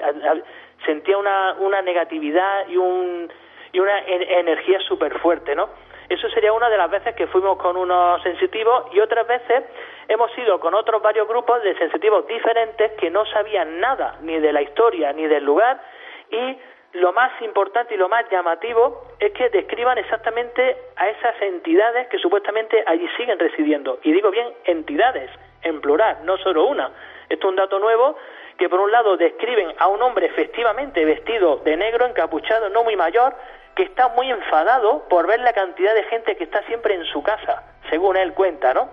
sentía 0.86 1.18
una, 1.18 1.56
una 1.60 1.82
negatividad 1.82 2.68
y, 2.68 2.78
un, 2.78 3.32
y 3.72 3.80
una 3.80 4.00
energía 4.06 4.80
súper 4.82 5.18
fuerte, 5.20 5.56
¿no? 5.56 5.70
Eso 6.10 6.30
sería 6.30 6.54
una 6.54 6.70
de 6.70 6.78
las 6.78 6.90
veces 6.90 7.16
que 7.16 7.28
fuimos 7.28 7.58
con 7.58 7.78
unos 7.78 8.22
sensitivos 8.24 8.86
y 8.92 9.00
otras 9.00 9.28
veces 9.28 9.64
hemos 10.08 10.36
ido 10.38 10.60
con 10.60 10.74
otros 10.74 11.02
varios 11.02 11.28
grupos 11.28 11.64
de 11.64 11.76
sensitivos 11.78 12.28
diferentes 12.28 12.92
que 12.94 13.10
no 13.10 13.26
sabían 13.26 13.80
nada 13.80 14.18
ni 14.22 14.40
de 14.40 14.54
la 14.54 14.62
historia 14.62 15.14
ni 15.14 15.28
del 15.28 15.44
lugar 15.44 15.82
y 16.30 16.58
lo 16.94 17.12
más 17.12 17.32
importante 17.42 17.96
y 17.96 17.98
lo 17.98 18.08
más 18.08 18.30
llamativo 18.30 19.08
es 19.20 19.32
que 19.32 19.50
describan 19.50 19.98
exactamente 19.98 20.78
a 20.96 21.10
esas 21.10 21.42
entidades 21.42 22.08
que 22.08 22.20
supuestamente 22.20 22.84
allí 22.86 23.08
siguen 23.18 23.40
residiendo. 23.40 24.00
Y 24.04 24.12
digo 24.12 24.30
bien 24.30 24.54
entidades, 24.66 25.32
en 25.64 25.82
plural, 25.82 26.20
no 26.24 26.38
solo 26.38 26.66
una. 26.66 26.92
Esto 27.30 27.48
es 27.48 27.50
un 27.50 27.56
dato 27.56 27.80
nuevo 27.80 28.16
que 28.58 28.70
por 28.70 28.80
un 28.80 28.92
lado 28.92 29.18
describen 29.18 29.74
a 29.80 29.88
un 29.88 30.02
hombre 30.04 30.28
efectivamente 30.28 31.04
vestido 31.04 31.58
de 31.58 31.76
negro, 31.76 32.06
encapuchado, 32.06 32.70
no 32.70 32.84
muy 32.84 32.96
mayor, 32.96 33.34
que 33.76 33.84
está 33.84 34.10
muy 34.10 34.30
enfadado 34.30 35.08
por 35.10 35.28
ver 35.28 35.40
la 35.40 35.54
cantidad 35.54 35.94
de 35.94 36.04
gente 36.04 36.36
que 36.36 36.44
está 36.44 36.62
siempre 36.64 36.94
en 36.94 37.06
su 37.06 37.24
casa, 37.24 37.64
según 37.90 38.18
él 38.18 38.34
cuenta, 38.34 38.74
¿no? 38.74 38.90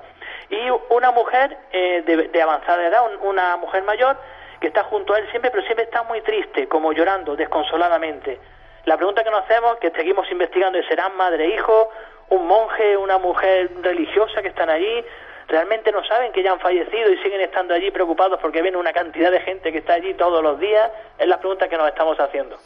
Y 0.49 0.69
una 0.95 1.11
mujer 1.13 1.57
eh, 1.73 2.03
de, 2.03 2.43
avanzada 2.43 2.87
edad, 2.87 3.03
una 3.21 3.57
mujer 3.57 3.83
mayor, 3.85 4.17
que 4.61 4.67
está 4.67 4.85
junto 4.85 5.15
a 5.15 5.19
él 5.19 5.31
siempre, 5.31 5.51
pero 5.51 5.63
siempre 5.65 5.85
está 5.85 6.03
muy 6.03 6.21
triste, 6.23 6.69
como 6.69 6.93
llorando, 6.93 7.37
desconsoladamente. 7.37 8.41
La 8.85 8.97
pregunta 8.97 9.23
que 9.23 9.31
nos 9.31 9.45
hacemos, 9.45 9.77
que 9.77 9.91
seguimos 9.91 10.31
investigando, 10.31 10.79
es, 10.79 10.87
¿serán 10.87 11.17
madre 11.17 11.45
e 11.45 11.55
hijo, 11.55 11.91
un 12.31 12.47
monje, 12.47 12.97
una 12.97 13.19
mujer 13.19 13.71
religiosa 13.83 14.43
que 14.43 14.49
están 14.49 14.71
allí? 14.71 15.05
¿Realmente 15.49 15.93
no 15.93 16.05
saben 16.05 16.33
que 16.33 16.43
ya 16.43 16.53
han 16.53 16.61
fallecido 16.61 17.11
y 17.11 17.19
siguen 17.19 17.41
estando 17.41 17.75
allí 17.75 17.91
preocupados 17.91 18.39
porque 18.41 18.63
ven 18.63 18.77
una 18.77 18.93
cantidad 18.93 19.31
de 19.31 19.41
gente 19.41 19.73
que 19.73 19.79
está 19.79 19.95
allí 19.95 20.15
todos 20.15 20.43
los 20.43 20.61
días? 20.61 20.91
Es 21.19 21.27
la 21.27 21.39
pregunta 21.39 21.69
que 21.69 21.77
nos 21.77 21.89
estamos 21.89 22.19
haciendo. 22.21 22.57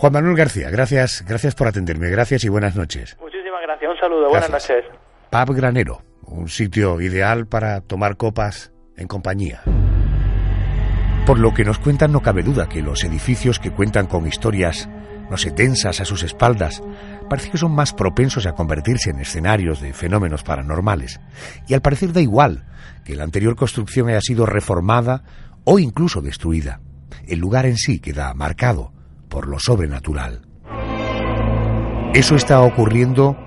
Juan 0.00 0.14
Manuel 0.14 0.34
García, 0.34 0.70
gracias, 0.70 1.22
gracias 1.28 1.54
por 1.54 1.68
atenderme, 1.68 2.08
gracias 2.08 2.42
y 2.44 2.48
buenas 2.48 2.74
noches. 2.74 3.18
Muchísimas 3.20 3.60
gracias, 3.60 3.90
un 3.90 3.98
saludo, 3.98 4.30
buenas 4.30 4.48
noches. 4.48 4.82
Pub 5.28 5.54
Granero, 5.54 6.00
un 6.22 6.48
sitio 6.48 7.02
ideal 7.02 7.46
para 7.46 7.82
tomar 7.82 8.16
copas 8.16 8.72
en 8.96 9.06
compañía. 9.06 9.60
Por 11.26 11.38
lo 11.38 11.52
que 11.52 11.66
nos 11.66 11.78
cuentan 11.78 12.12
no 12.12 12.22
cabe 12.22 12.42
duda 12.42 12.66
que 12.66 12.80
los 12.80 13.04
edificios 13.04 13.58
que 13.58 13.72
cuentan 13.72 14.06
con 14.06 14.26
historias, 14.26 14.88
no 15.28 15.36
sé, 15.36 15.50
tensas 15.50 16.00
a 16.00 16.06
sus 16.06 16.22
espaldas, 16.22 16.82
parece 17.28 17.50
que 17.50 17.58
son 17.58 17.72
más 17.72 17.92
propensos 17.92 18.46
a 18.46 18.54
convertirse 18.54 19.10
en 19.10 19.20
escenarios 19.20 19.82
de 19.82 19.92
fenómenos 19.92 20.42
paranormales. 20.44 21.20
Y 21.68 21.74
al 21.74 21.82
parecer 21.82 22.14
da 22.14 22.22
igual 22.22 22.64
que 23.04 23.16
la 23.16 23.24
anterior 23.24 23.54
construcción 23.54 24.08
haya 24.08 24.22
sido 24.22 24.46
reformada 24.46 25.24
o 25.64 25.78
incluso 25.78 26.22
destruida. 26.22 26.80
El 27.28 27.38
lugar 27.38 27.66
en 27.66 27.76
sí 27.76 28.00
queda 28.00 28.32
marcado 28.32 28.94
por 29.30 29.48
lo 29.48 29.58
sobrenatural. 29.58 30.42
Eso 32.12 32.34
está 32.34 32.60
ocurriendo 32.60 33.38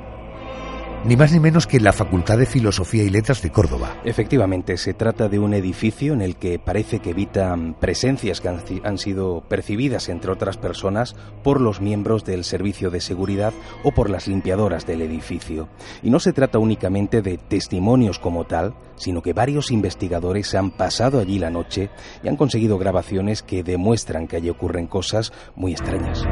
ni 1.05 1.17
más 1.17 1.33
ni 1.33 1.39
menos 1.39 1.67
que 1.67 1.81
la 1.81 1.91
Facultad 1.91 2.38
de 2.38 2.45
Filosofía 2.45 3.03
y 3.03 3.10
Letras 3.10 3.41
de 3.41 3.51
Córdoba. 3.51 3.98
Efectivamente, 4.05 4.77
se 4.77 4.93
trata 4.93 5.27
de 5.27 5.38
un 5.38 5.53
edificio 5.53 6.13
en 6.13 6.22
el 6.22 6.38
que 6.38 6.60
parece 6.60 7.00
que 7.00 7.10
evitan 7.10 7.74
presencias 7.74 8.39
que 8.39 8.50
han, 8.50 8.98
sido 8.98 9.41
percibidas, 9.50 10.07
entre 10.07 10.31
otras 10.31 10.57
personas, 10.57 11.15
por 11.43 11.60
los 11.60 11.81
miembros 11.81 12.24
del 12.24 12.45
servicio 12.45 12.89
de 12.89 13.01
seguridad 13.01 13.53
o 13.83 13.91
por 13.91 14.10
las 14.10 14.27
limpiadoras 14.27 14.86
del 14.86 15.01
edificio. 15.01 15.67
Y 16.01 16.10
no 16.10 16.19
se 16.19 16.31
trata 16.31 16.60
únicamente 16.60 17.22
de 17.22 17.38
testimonios 17.38 18.17
como 18.17 18.45
tal, 18.45 18.74
sino 18.95 19.22
que 19.22 19.33
varios 19.33 19.72
investigadores 19.72 20.55
han 20.55 20.72
pasado 20.72 21.19
allí 21.19 21.38
la 21.38 21.50
noche 21.50 21.89
y 22.24 22.29
han 22.29 22.38
conseguido 22.38 22.77
grabaciones 22.77 23.43
que 23.43 23.63
demuestran 23.63 24.27
que 24.27 24.38
allí 24.38 24.50
ocurren 24.50 24.88
cosas 24.88 25.33
muy 25.55 25.74
extrañas. 25.74 26.24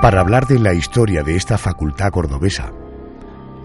Para 0.00 0.20
hablar 0.20 0.46
de 0.46 0.58
la 0.58 0.72
historia 0.72 1.22
de 1.22 1.36
esta 1.36 1.58
facultad 1.58 2.10
cordobesa, 2.10 2.72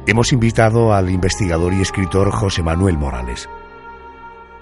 hemos 0.05 0.33
invitado 0.33 0.93
al 0.93 1.09
investigador 1.09 1.73
y 1.73 1.79
escritor 1.79 2.29
José 2.29 2.61
Manuel 2.61 2.97
Morales. 2.97 3.49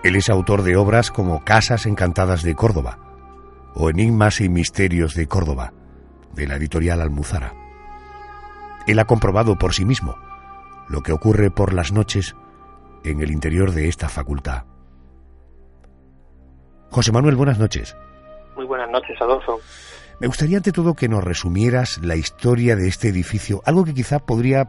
Él 0.03 0.15
es 0.15 0.29
autor 0.29 0.61
de 0.61 0.75
obras 0.77 1.09
como 1.09 1.43
Casas 1.43 1.87
Encantadas 1.87 2.43
de 2.43 2.53
Córdoba 2.53 2.99
o 3.73 3.89
Enigmas 3.89 4.39
y 4.39 4.49
Misterios 4.49 5.15
de 5.15 5.27
Córdoba, 5.27 5.73
de 6.33 6.45
la 6.45 6.57
editorial 6.57 7.01
Almuzara. 7.01 7.55
Él 8.85 8.99
ha 8.99 9.05
comprobado 9.05 9.55
por 9.55 9.73
sí 9.73 9.83
mismo 9.83 10.15
lo 10.89 11.01
que 11.01 11.11
ocurre 11.11 11.49
por 11.49 11.73
las 11.73 11.91
noches 11.91 12.35
en 13.03 13.19
el 13.19 13.31
interior 13.31 13.71
de 13.71 13.87
esta 13.87 14.09
facultad. 14.09 14.65
José 16.91 17.11
Manuel, 17.11 17.35
buenas 17.35 17.57
noches. 17.57 17.97
Muy 18.55 18.67
buenas 18.67 18.91
noches, 18.91 19.19
Adolfo. 19.19 19.59
Me 20.23 20.27
gustaría 20.27 20.55
ante 20.55 20.71
todo 20.71 20.93
que 20.93 21.09
nos 21.09 21.21
resumieras 21.21 21.99
la 22.01 22.15
historia 22.15 22.77
de 22.77 22.87
este 22.87 23.09
edificio, 23.09 23.59
algo 23.65 23.83
que 23.83 23.93
quizá 23.93 24.19
podría, 24.19 24.63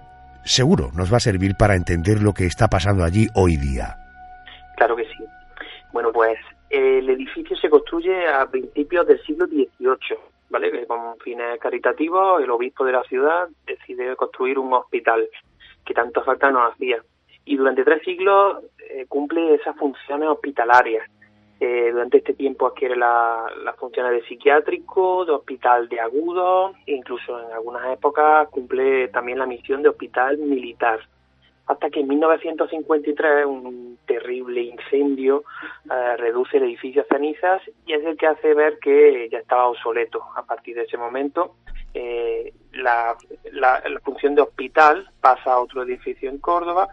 seguro, 0.44 0.90
nos 0.96 1.12
va 1.12 1.18
a 1.18 1.20
servir 1.20 1.52
para 1.56 1.76
entender 1.76 2.20
lo 2.20 2.32
que 2.32 2.46
está 2.46 2.66
pasando 2.66 3.04
allí 3.04 3.28
hoy 3.36 3.56
día. 3.56 3.94
Claro 4.76 4.96
que 4.96 5.04
sí. 5.04 5.24
Bueno, 5.92 6.10
pues 6.10 6.40
el 6.70 7.08
edificio 7.08 7.56
se 7.56 7.70
construye 7.70 8.26
a 8.26 8.44
principios 8.50 9.06
del 9.06 9.22
siglo 9.22 9.46
XVIII, 9.46 10.18
¿vale? 10.50 10.86
Con 10.88 11.16
fines 11.20 11.60
caritativos, 11.60 12.42
el 12.42 12.50
obispo 12.50 12.84
de 12.84 12.90
la 12.90 13.04
ciudad 13.04 13.46
decide 13.64 14.16
construir 14.16 14.58
un 14.58 14.72
hospital 14.72 15.24
que 15.86 15.94
tanto 15.94 16.24
falta 16.24 16.50
nos 16.50 16.72
hacía. 16.72 16.96
Y 17.44 17.56
durante 17.56 17.84
tres 17.84 18.02
siglos 18.02 18.64
eh, 18.90 19.06
cumple 19.06 19.54
esas 19.54 19.76
funciones 19.76 20.30
hospitalarias 20.30 21.08
eh, 21.60 21.90
durante 21.92 22.18
este 22.18 22.34
tiempo 22.34 22.66
adquiere 22.66 22.96
las 22.96 23.76
funciones 23.78 24.12
de 24.12 24.26
psiquiátrico, 24.26 25.24
de 25.24 25.32
hospital 25.32 25.88
de 25.88 26.00
agudo, 26.00 26.74
incluso 26.86 27.40
en 27.40 27.52
algunas 27.52 27.92
épocas 27.92 28.48
cumple 28.48 29.08
también 29.08 29.38
la 29.38 29.46
misión 29.46 29.82
de 29.82 29.88
hospital 29.88 30.38
militar. 30.38 31.00
Hasta 31.66 31.88
que 31.88 32.00
en 32.00 32.08
1953 32.08 33.46
un 33.46 33.98
terrible 34.04 34.62
incendio 34.62 35.44
eh, 35.90 36.16
reduce 36.18 36.58
el 36.58 36.64
edificio 36.64 37.02
a 37.02 37.14
cenizas 37.14 37.62
y 37.86 37.94
es 37.94 38.04
el 38.04 38.18
que 38.18 38.26
hace 38.26 38.52
ver 38.52 38.78
que 38.80 39.28
ya 39.30 39.38
estaba 39.38 39.68
obsoleto. 39.68 40.22
A 40.36 40.42
partir 40.44 40.74
de 40.74 40.82
ese 40.82 40.98
momento, 40.98 41.54
eh, 41.94 42.52
la, 42.72 43.16
la, 43.52 43.80
función 44.02 44.34
de 44.34 44.42
hospital 44.42 45.08
pasa 45.20 45.54
a 45.54 45.60
otro 45.60 45.84
edificio 45.84 46.28
en 46.28 46.38
Córdoba 46.38 46.88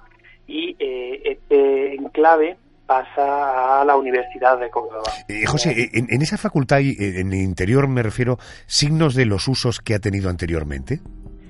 y 0.47 0.75
este 0.79 1.95
enclave 1.95 2.57
pasa 2.91 3.79
a 3.79 3.85
la 3.85 3.95
Universidad 3.95 4.59
de 4.59 4.69
Córdoba. 4.69 5.09
Eh, 5.29 5.45
José, 5.45 5.91
en, 5.93 6.21
esa 6.21 6.37
facultad, 6.37 6.79
en 6.81 7.31
el 7.31 7.39
interior 7.39 7.87
me 7.87 8.03
refiero, 8.03 8.37
signos 8.65 9.15
de 9.15 9.25
los 9.25 9.47
usos 9.47 9.79
que 9.79 9.95
ha 9.95 9.99
tenido 9.99 10.29
anteriormente. 10.29 10.99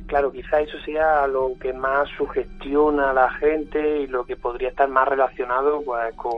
Claro, 0.06 0.32
quizá 0.32 0.62
eso 0.62 0.78
sea 0.86 1.26
lo 1.26 1.54
que 1.60 1.74
más 1.74 2.08
sugestiona 2.16 3.10
a 3.10 3.14
la 3.14 3.32
gente 3.32 4.02
y 4.02 4.08
lo 4.08 4.24
que 4.24 4.36
podría 4.36 4.70
estar 4.70 4.88
más 4.88 5.08
relacionado 5.08 5.82
pues, 5.84 6.14
con, 6.16 6.38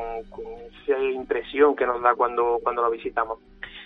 esa 0.87 0.97
impresión 0.97 1.75
que 1.75 1.85
nos 1.85 2.01
da 2.01 2.15
cuando, 2.15 2.59
cuando 2.63 2.81
lo 2.81 2.89
visitamos. 2.89 3.39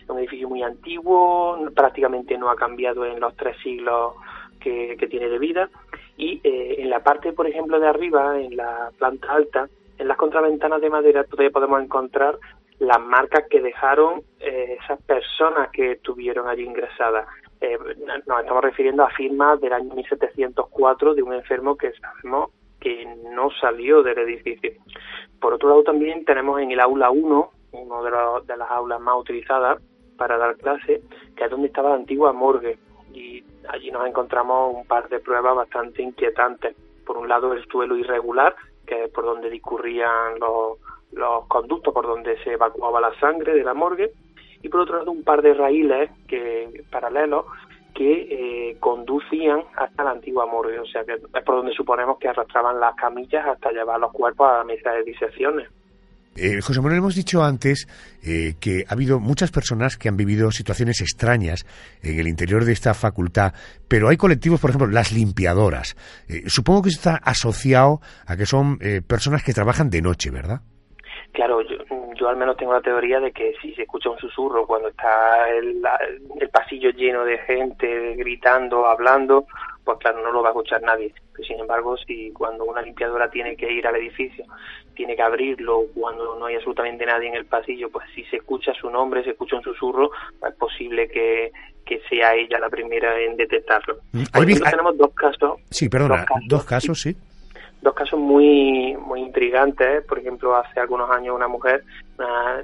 Es 0.03 0.09
un 0.09 0.19
edificio 0.19 0.47
muy 0.47 0.61
antiguo, 0.61 1.57
prácticamente 1.73 2.37
no 2.37 2.51
ha 2.51 2.55
cambiado 2.55 3.05
en 3.05 3.19
los 3.19 3.35
tres 3.35 3.57
siglos 3.63 4.13
que, 4.59 4.95
tiene 5.09 5.29
de 5.29 5.39
vida 5.39 5.67
y 6.15 6.41
eh, 6.43 6.75
en 6.77 6.91
la 6.91 6.99
parte, 6.99 7.33
por 7.33 7.47
ejemplo, 7.47 7.79
de 7.79 7.87
arriba, 7.87 8.39
en 8.39 8.55
la 8.55 8.91
planta 8.99 9.33
alta, 9.33 9.67
en 9.97 10.07
las 10.07 10.17
contraventanas 10.17 10.81
de 10.81 10.89
madera 10.89 11.23
todavía 11.23 11.51
podemos 11.51 11.81
encontrar 11.81 12.37
las 12.79 12.99
marcas 12.99 13.45
que 13.49 13.61
dejaron 13.61 14.21
eh, 14.39 14.77
esas 14.83 15.01
personas 15.01 15.69
que 15.71 15.93
estuvieron 15.93 16.47
allí 16.47 16.63
ingresadas. 16.63 17.27
Eh, 17.59 17.77
nos 18.05 18.39
estamos 18.39 18.63
refiriendo 18.63 19.03
a 19.03 19.09
firmas 19.09 19.59
del 19.59 19.73
año 19.73 19.93
1704 19.95 21.15
de 21.15 21.23
un 21.23 21.33
enfermo 21.33 21.75
que 21.75 21.91
sabemos 21.93 22.51
que 22.79 23.05
no 23.31 23.49
salió 23.59 24.03
del 24.03 24.19
edificio. 24.19 24.71
Por 25.41 25.53
otro 25.53 25.69
lado, 25.69 25.83
también 25.83 26.23
tenemos 26.25 26.61
en 26.61 26.71
el 26.71 26.79
aula 26.79 27.09
1, 27.09 27.51
una 27.71 28.01
de, 28.01 28.45
de 28.45 28.57
las 28.57 28.69
aulas 28.69 29.01
más 29.01 29.19
utilizadas 29.19 29.81
para 30.17 30.37
dar 30.37 30.55
clase, 30.57 31.01
que 31.35 31.43
es 31.43 31.49
donde 31.49 31.67
estaba 31.67 31.89
la 31.89 31.95
antigua 31.95 32.33
morgue. 32.33 32.77
Y 33.13 33.43
allí 33.69 33.89
nos 33.89 34.05
encontramos 34.05 34.75
un 34.75 34.85
par 34.85 35.09
de 35.09 35.19
pruebas 35.19 35.55
bastante 35.55 36.03
inquietantes. 36.03 36.75
Por 37.05 37.17
un 37.17 37.27
lado, 37.27 37.53
el 37.53 37.65
suelo 37.67 37.95
irregular, 37.95 38.55
que 38.87 39.03
es 39.03 39.11
por 39.11 39.25
donde 39.25 39.49
discurrían 39.49 40.39
los, 40.39 40.79
los 41.11 41.45
conductos, 41.47 41.93
por 41.93 42.07
donde 42.07 42.41
se 42.43 42.53
evacuaba 42.53 43.01
la 43.01 43.13
sangre 43.19 43.53
de 43.53 43.63
la 43.63 43.73
morgue, 43.73 44.11
y 44.63 44.69
por 44.69 44.81
otro 44.81 44.97
lado 44.97 45.11
un 45.11 45.23
par 45.23 45.41
de 45.41 45.53
raíles 45.53 46.09
que, 46.27 46.83
paralelos 46.89 47.45
que 47.93 48.69
eh, 48.69 48.77
conducían 48.79 49.63
hasta 49.75 50.03
la 50.03 50.11
antigua 50.11 50.45
morgue, 50.45 50.79
o 50.79 50.85
sea 50.85 51.03
que 51.03 51.13
es 51.13 51.43
por 51.43 51.55
donde 51.55 51.73
suponemos 51.73 52.17
que 52.19 52.27
arrastraban 52.27 52.79
las 52.79 52.95
camillas 52.95 53.45
hasta 53.45 53.71
llevar 53.71 53.99
los 53.99 54.11
cuerpos 54.11 54.49
a 54.49 54.59
la 54.59 54.63
mesa 54.63 54.91
de 54.91 55.03
disecciones. 55.03 55.67
Eh, 56.39 56.61
José 56.61 56.81
Manuel, 56.81 56.99
hemos 56.99 57.15
dicho 57.15 57.43
antes 57.43 57.87
eh, 58.23 58.53
que 58.61 58.83
ha 58.87 58.93
habido 58.93 59.19
muchas 59.19 59.49
personas 59.51 59.97
que 59.97 60.07
han 60.07 60.17
vivido 60.17 60.51
situaciones 60.51 61.01
extrañas 61.01 61.65
en 62.03 62.19
el 62.19 62.27
interior 62.27 62.63
de 62.63 62.73
esta 62.73 62.93
facultad, 62.93 63.53
pero 63.87 64.09
hay 64.09 64.17
colectivos, 64.17 64.61
por 64.61 64.69
ejemplo, 64.69 64.87
las 64.87 65.11
limpiadoras. 65.11 65.95
Eh, 66.29 66.43
supongo 66.47 66.83
que 66.83 66.89
está 66.89 67.15
asociado 67.15 68.01
a 68.27 68.37
que 68.37 68.45
son 68.45 68.77
personas 69.07 69.43
que 69.43 69.53
trabajan 69.53 69.89
de 69.89 70.01
noche, 70.01 70.29
¿verdad? 70.29 70.61
Claro, 71.31 71.61
yo, 72.15 72.29
al 72.29 72.37
menos 72.37 72.57
tengo 72.57 72.73
la 72.73 72.81
teoría 72.81 73.19
de 73.19 73.31
que 73.31 73.53
si 73.61 73.73
se 73.73 73.83
escucha 73.83 74.09
un 74.09 74.17
susurro 74.19 74.67
cuando 74.67 74.89
está 74.89 75.49
el 75.49 75.81
pasillo 76.51 76.91
lleno 76.91 77.23
de 77.23 77.37
gente 77.39 78.15
gritando, 78.15 78.85
hablando, 78.85 79.45
pues 79.87 79.99
claro, 79.99 80.21
no 80.21 80.31
lo 80.31 80.41
va 80.41 80.49
a 80.49 80.51
escuchar 80.51 80.81
nadie. 80.81 81.13
Sin 81.47 81.59
embargo, 81.59 81.95
si 81.97 82.31
cuando 82.33 82.65
una 82.65 82.81
limpiadora 82.81 83.29
tiene 83.29 83.55
que 83.55 83.71
ir 83.71 83.87
al 83.87 83.95
edificio, 83.95 84.43
tiene 84.97 85.15
que 85.15 85.21
abrirlo, 85.21 85.83
cuando 85.93 86.37
no 86.37 86.47
hay 86.47 86.55
absolutamente 86.55 87.05
nadie 87.05 87.29
en 87.29 87.35
el 87.35 87.45
pasillo, 87.45 87.89
pues 87.89 88.05
si 88.13 88.23
se 88.25 88.37
escucha 88.37 88.73
su 88.73 88.89
nombre, 88.89 89.23
se 89.23 89.29
escucha 89.29 89.55
un 89.55 89.63
susurro, 89.63 90.09
pues 90.39 90.51
es 90.51 90.59
posible 90.59 91.07
que, 91.07 91.51
sea 92.09 92.35
ella 92.35 92.59
la 92.59 92.69
primera 92.69 93.17
en 93.17 93.37
detectarlo. 93.37 93.99
Mm, 94.11 94.23
tenemos 94.69 94.97
dos 94.97 95.13
casos. 95.13 95.61
Sí, 95.69 95.87
perdona, 95.87 96.25
dos 96.47 96.65
casos, 96.65 96.99
sí 96.99 97.15
dos 97.79 97.93
casos 97.93 98.19
muy 98.19 98.97
muy 98.97 99.21
intrigantes. 99.21 100.03
Por 100.05 100.19
ejemplo, 100.19 100.55
hace 100.57 100.79
algunos 100.79 101.09
años 101.09 101.35
una 101.35 101.47
mujer 101.47 101.85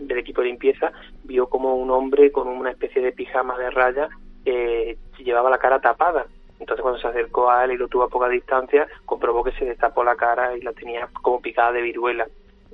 del 0.01 0.17
equipo 0.17 0.41
de 0.41 0.47
limpieza 0.47 0.91
vio 1.23 1.47
como 1.47 1.75
un 1.75 1.91
hombre 1.91 2.31
con 2.31 2.47
una 2.47 2.71
especie 2.71 3.01
de 3.01 3.11
pijama 3.13 3.57
de 3.57 3.69
rayas 3.69 4.09
eh, 4.43 4.97
llevaba 5.23 5.49
la 5.49 5.57
cara 5.57 5.79
tapada 5.79 6.25
entonces 6.63 6.81
cuando 6.81 6.99
se 6.99 7.07
acercó 7.07 7.51
a 7.51 7.65
él 7.65 7.73
y 7.73 7.77
lo 7.77 7.89
tuvo 7.89 8.03
a 8.03 8.09
poca 8.09 8.29
distancia, 8.29 8.87
comprobó 9.05 9.43
que 9.43 9.51
se 9.51 9.65
destapó 9.65 10.01
la 10.03 10.15
cara 10.15 10.55
y 10.55 10.61
la 10.61 10.71
tenía 10.71 11.09
como 11.21 11.41
picada 11.41 11.73
de 11.73 11.81
viruela. 11.81 12.25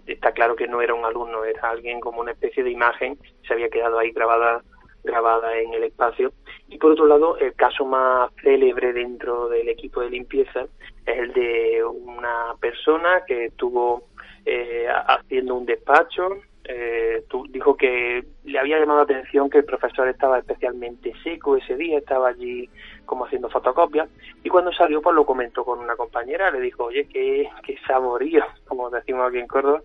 Está 0.05 0.31
claro 0.31 0.55
que 0.55 0.67
no 0.67 0.79
era 0.81 0.93
un 0.93 1.05
alumno, 1.05 1.43
era 1.43 1.69
alguien 1.69 1.99
como 1.99 2.21
una 2.21 2.31
especie 2.31 2.63
de 2.63 2.69
imagen, 2.69 3.17
se 3.47 3.53
había 3.53 3.69
quedado 3.69 3.97
ahí 3.97 4.11
grabada 4.11 4.61
grabada 5.03 5.57
en 5.57 5.73
el 5.73 5.83
espacio. 5.85 6.33
Y 6.67 6.77
por 6.77 6.91
otro 6.91 7.07
lado, 7.07 7.37
el 7.37 7.53
caso 7.55 7.85
más 7.85 8.31
célebre 8.43 8.93
dentro 8.93 9.47
del 9.47 9.69
equipo 9.69 10.01
de 10.01 10.09
limpieza 10.09 10.67
es 11.05 11.17
el 11.17 11.33
de 11.33 11.83
una 11.83 12.53
persona 12.59 13.23
que 13.25 13.45
estuvo 13.45 14.03
eh, 14.45 14.87
haciendo 14.87 15.55
un 15.55 15.65
despacho 15.65 16.29
eh, 16.71 17.23
dijo 17.49 17.75
que 17.75 18.23
le 18.43 18.59
había 18.59 18.77
llamado 18.77 18.99
la 18.99 19.03
atención 19.03 19.49
que 19.49 19.57
el 19.57 19.65
profesor 19.65 20.07
estaba 20.07 20.37
especialmente 20.37 21.13
seco 21.23 21.57
ese 21.57 21.75
día, 21.75 21.97
estaba 21.97 22.29
allí 22.29 22.69
como 23.07 23.25
haciendo 23.25 23.49
fotocopias 23.49 24.07
y 24.43 24.49
cuando 24.49 24.71
salió 24.71 25.01
pues 25.01 25.15
lo 25.15 25.25
comentó 25.25 25.65
con 25.65 25.79
una 25.79 25.95
compañera, 25.95 26.51
le 26.51 26.61
dijo, 26.61 26.83
oye, 26.85 27.07
qué, 27.07 27.49
qué 27.63 27.75
saborío, 27.87 28.43
como 28.67 28.91
decimos 28.91 29.27
aquí 29.27 29.39
en 29.39 29.47
Córdoba, 29.47 29.81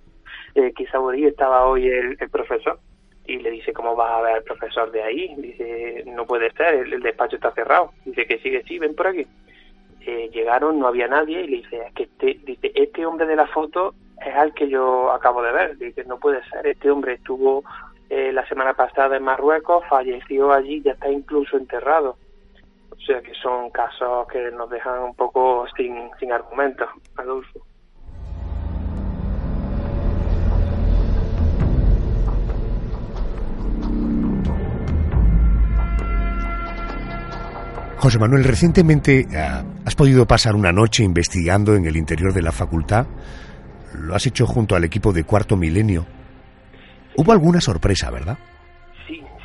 eh, 0.54 0.74
qué 0.76 0.86
saborío 0.88 1.28
estaba 1.28 1.64
hoy 1.66 1.88
el, 1.88 2.18
profesor. 2.30 2.78
y 3.26 3.38
le 3.38 3.50
dice, 3.50 3.72
¿cómo 3.72 3.96
vas 3.96 4.12
a 4.12 4.20
ver 4.20 4.34
al 4.34 4.42
profesor 4.42 4.90
de 4.90 5.02
ahí? 5.02 5.34
Dice, 5.38 6.04
no 6.06 6.26
puede 6.26 6.52
ser, 6.52 6.74
el, 6.74 7.00
despacho 7.00 7.36
está 7.36 7.50
cerrado. 7.52 7.92
Dice 8.04 8.26
que 8.26 8.38
sigue, 8.40 8.62
sí, 8.64 8.78
ven 8.78 8.94
por 8.94 9.06
aquí. 9.06 9.26
Eh, 10.06 10.28
llegaron, 10.34 10.78
no 10.78 10.86
había 10.86 11.08
nadie 11.08 11.40
y 11.40 11.46
le 11.46 11.56
dice, 11.56 11.78
es 11.78 11.94
que 11.94 12.02
este, 12.02 12.40
dice, 12.44 12.72
este 12.74 13.06
hombre 13.06 13.26
de 13.26 13.36
la 13.36 13.46
foto 13.46 13.94
es 14.20 14.34
al 14.34 14.54
que 14.54 14.68
yo 14.68 15.12
acabo 15.12 15.42
de 15.42 15.52
ver. 15.52 15.78
Dice, 15.78 16.04
no 16.04 16.18
puede 16.18 16.42
ser, 16.48 16.66
este 16.66 16.90
hombre 16.90 17.14
estuvo 17.14 17.64
eh, 18.10 18.32
la 18.32 18.46
semana 18.46 18.74
pasada 18.74 19.16
en 19.16 19.24
Marruecos, 19.24 19.84
falleció 19.88 20.52
allí, 20.52 20.82
ya 20.82 20.92
está 20.92 21.10
incluso 21.10 21.56
enterrado. 21.56 22.16
O 22.90 23.00
sea 23.06 23.20
que 23.20 23.34
son 23.34 23.70
casos 23.70 24.26
que 24.28 24.50
nos 24.52 24.70
dejan 24.70 25.02
un 25.02 25.14
poco 25.14 25.66
sin, 25.76 26.10
sin 26.18 26.32
argumentos, 26.32 26.88
Adolfo. 27.16 27.60
José 38.04 38.18
Manuel, 38.18 38.44
recientemente 38.44 39.20
eh, 39.20 39.26
has 39.86 39.94
podido 39.94 40.26
pasar 40.26 40.54
una 40.54 40.72
noche 40.72 41.02
investigando 41.02 41.74
en 41.74 41.86
el 41.86 41.96
interior 41.96 42.34
de 42.34 42.42
la 42.42 42.52
facultad. 42.52 43.06
Lo 43.98 44.14
has 44.14 44.26
hecho 44.26 44.46
junto 44.46 44.76
al 44.76 44.84
equipo 44.84 45.12
de 45.12 45.24
Cuarto 45.24 45.56
Milenio. 45.56 46.06
Hubo 47.16 47.32
alguna 47.32 47.60
sorpresa, 47.60 48.10
¿verdad? 48.10 48.38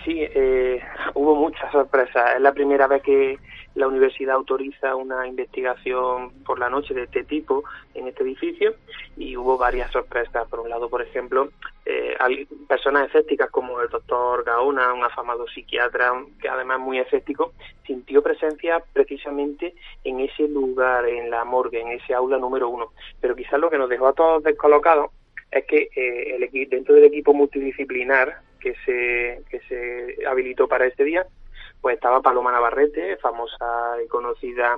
Sí, 0.10 0.18
eh, 0.22 0.82
hubo 1.14 1.36
muchas 1.36 1.72
sorpresas. 1.72 2.34
Es 2.34 2.42
la 2.42 2.52
primera 2.52 2.88
vez 2.88 3.04
que 3.04 3.38
la 3.76 3.88
universidad 3.88 4.38
autoriza 4.38 4.96
una 4.96 5.28
investigación 5.28 6.32
por 6.46 6.58
la 6.58 6.68
noche 6.68 6.96
de 6.96 7.04
este 7.04 7.24
tipo 7.26 7.64
en 7.94 8.08
este 8.08 8.24
edificio 8.24 8.74
y 9.18 9.38
hubo 9.38 9.60
varias 9.60 9.92
sorpresas. 9.92 10.48
Por 10.48 10.62
un 10.62 10.70
lado, 10.70 10.90
por 10.90 11.04
ejemplo, 11.04 11.50
eh, 11.86 12.18
personas 12.68 13.06
escépticas 13.06 13.52
como 13.52 13.80
el 13.82 13.90
doctor 13.90 14.44
Gaona, 14.44 14.94
un 14.94 15.04
afamado 15.04 15.46
psiquiatra 15.48 16.12
que 16.42 16.50
además 16.50 16.80
es 16.80 16.86
muy 16.86 16.98
escéptico, 16.98 17.54
sintió 17.86 18.24
presencia 18.24 18.84
precisamente 18.92 19.76
en 20.04 20.22
ese 20.22 20.48
lugar, 20.48 21.08
en 21.08 21.30
la 21.30 21.46
morgue, 21.46 21.82
en 21.82 21.90
ese 21.90 22.16
aula 22.16 22.40
número 22.40 22.68
uno. 22.68 22.94
Pero 23.22 23.36
quizás 23.36 23.60
lo 23.60 23.70
que 23.70 23.78
nos 23.78 23.90
dejó 23.90 24.08
a 24.08 24.14
todos 24.14 24.42
descolocados 24.42 25.12
es 25.52 25.66
que 25.66 25.90
eh, 25.96 26.36
el, 26.36 26.68
dentro 26.68 26.96
del 26.96 27.04
equipo 27.04 27.32
multidisciplinar 27.32 28.49
que 28.60 28.76
se, 28.86 29.44
que 29.50 29.60
se 29.68 30.26
habilitó 30.28 30.68
para 30.68 30.86
este 30.86 31.04
día, 31.04 31.26
pues 31.82 31.96
estaba 31.96 32.22
Paloma 32.22 32.52
Navarrete, 32.52 33.18
famosa 33.18 33.96
y 34.04 34.08
conocida 34.08 34.78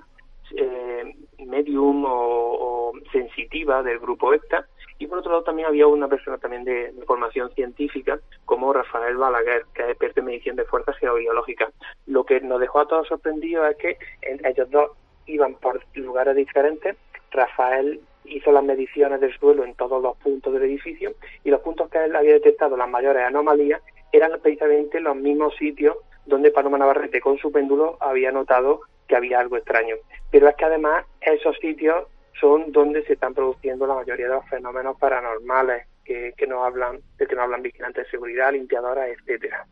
eh, 0.55 1.15
medium 1.45 2.03
o, 2.05 2.93
sensitiva 3.11 3.83
del 3.83 3.99
grupo 3.99 4.33
ECTA, 4.33 4.67
y 4.99 5.07
por 5.07 5.19
otro 5.19 5.31
lado 5.31 5.43
también 5.43 5.67
había 5.67 5.87
una 5.87 6.07
persona 6.07 6.37
también 6.37 6.63
de, 6.63 6.93
formación 7.07 7.49
científica 7.53 8.19
como 8.45 8.71
Rafael 8.71 9.17
Balaguer, 9.17 9.65
que 9.73 9.83
es 9.83 9.89
experto 9.89 10.19
en 10.19 10.27
medición 10.27 10.55
de 10.55 10.65
fuerzas 10.65 10.97
geobiológicas. 10.97 11.73
Lo 12.05 12.23
que 12.23 12.39
nos 12.41 12.59
dejó 12.59 12.81
a 12.81 12.87
todos 12.87 13.07
sorprendidos 13.07 13.71
es 13.71 13.77
que 13.77 13.97
ellos 14.21 14.69
dos 14.69 14.91
iban 15.25 15.55
por 15.55 15.81
lugares 15.95 16.35
diferentes. 16.35 16.95
Rafael 17.31 18.01
hizo 18.25 18.51
las 18.51 18.63
mediciones 18.63 19.19
del 19.19 19.37
suelo 19.37 19.63
en 19.63 19.75
todos 19.75 20.01
los 20.01 20.17
puntos 20.17 20.53
del 20.53 20.63
edificio 20.63 21.13
y 21.43 21.49
los 21.49 21.61
puntos 21.61 21.89
que 21.89 22.03
él 22.03 22.15
había 22.15 22.33
detectado 22.33 22.77
las 22.77 22.89
mayores 22.89 23.23
anomalías 23.23 23.81
eran 24.11 24.39
precisamente 24.41 24.99
los 24.99 25.15
mismos 25.15 25.55
sitios 25.57 25.97
donde 26.25 26.51
Paloma 26.51 26.77
Navarrete 26.77 27.19
con 27.19 27.37
su 27.37 27.51
péndulo 27.51 27.97
había 27.99 28.31
notado 28.31 28.81
que 29.07 29.15
había 29.15 29.39
algo 29.39 29.57
extraño. 29.57 29.95
Pero 30.29 30.47
es 30.47 30.55
que 30.55 30.65
además 30.65 31.05
esos 31.19 31.57
sitios 31.57 32.05
son 32.39 32.71
donde 32.71 33.03
se 33.05 33.13
están 33.13 33.33
produciendo 33.33 33.85
la 33.85 33.95
mayoría 33.95 34.27
de 34.27 34.35
los 34.35 34.49
fenómenos 34.49 34.97
paranormales 34.97 35.87
que, 36.03 36.33
que 36.37 36.47
hablan, 36.51 36.99
de 37.17 37.27
que 37.27 37.35
nos 37.35 37.43
hablan 37.43 37.61
vigilantes 37.61 38.05
de 38.05 38.11
seguridad, 38.11 38.51
limpiadoras, 38.51 39.09
etcétera. 39.09 39.65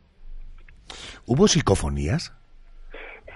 ¿Hubo 1.26 1.48
psicofonías? 1.48 2.34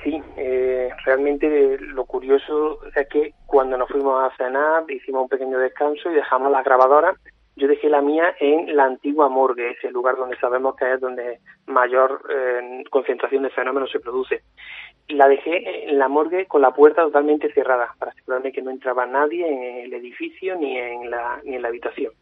Sí, 0.04 0.22
eh, 0.38 0.90
realmente 1.06 1.78
lo 1.80 2.06
curioso 2.06 2.80
es 2.94 3.08
que 3.08 3.34
cuando 3.46 3.78
nos 3.78 3.90
fuimos 3.90 4.22
a 4.24 4.36
cenar 4.36 4.90
hicimos 4.90 5.24
un 5.24 5.30
pequeño 5.30 5.58
descanso 5.58 6.12
y 6.12 6.16
dejamos 6.16 6.52
las 6.52 6.66
grabadoras 6.66 7.16
yo 7.56 7.68
dejé 7.68 7.90
la 7.90 8.02
mía 8.02 8.36
en 8.40 8.76
la 8.76 8.86
antigua 8.86 9.30
morgue, 9.30 9.72
ese 9.72 9.92
lugar 9.92 10.16
donde 10.16 10.38
sabemos 10.38 10.76
que 10.76 10.92
es 10.92 11.00
donde 11.00 11.40
mayor 11.68 12.24
eh, 12.30 12.84
concentración 12.90 13.44
de 13.44 13.52
fenómenos 13.52 13.92
se 13.92 14.00
produce. 14.00 14.42
La 15.10 15.28
dejé 15.28 15.90
en 15.90 16.00
la 16.00 16.08
morgue 16.08 16.48
con 16.48 16.62
la 16.62 16.72
puerta 16.72 17.04
totalmente 17.04 17.54
cerrada, 17.54 17.94
para 18.00 18.12
asegurarme 18.12 18.52
que 18.52 18.62
no 18.62 18.72
entraba 18.72 19.06
nadie 19.06 19.48
en 19.48 19.86
el 19.86 19.94
edificio 19.94 20.56
ni 20.56 20.78
en 20.78 21.12
la, 21.12 21.42
ni 21.44 21.56
en 21.56 21.62
la 21.62 21.68
habitación. 21.68 22.14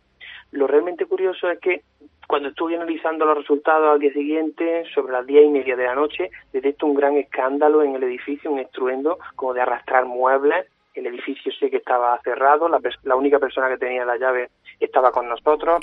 Lo 0.51 0.67
realmente 0.67 1.05
curioso 1.05 1.49
es 1.49 1.59
que 1.59 1.83
cuando 2.31 2.47
estuve 2.47 2.77
analizando 2.77 3.25
los 3.25 3.39
resultados 3.39 3.91
al 3.91 3.99
día 3.99 4.13
siguiente, 4.13 4.85
sobre 4.95 5.11
las 5.11 5.27
diez 5.27 5.43
y 5.43 5.49
media 5.49 5.75
de 5.75 5.83
la 5.83 5.95
noche, 5.95 6.31
detecto 6.53 6.85
un 6.85 6.95
gran 6.95 7.17
escándalo 7.17 7.83
en 7.83 7.93
el 7.93 8.03
edificio, 8.03 8.49
un 8.49 8.59
estruendo 8.59 9.19
como 9.35 9.53
de 9.53 9.59
arrastrar 9.59 10.05
muebles. 10.05 10.65
El 10.93 11.07
edificio 11.07 11.51
sé 11.51 11.69
que 11.69 11.77
estaba 11.77 12.17
cerrado, 12.23 12.69
la, 12.69 12.79
la 13.03 13.15
única 13.17 13.37
persona 13.37 13.67
que 13.67 13.77
tenía 13.77 14.05
la 14.05 14.15
llave 14.15 14.49
estaba 14.79 15.11
con 15.11 15.27
nosotros. 15.27 15.79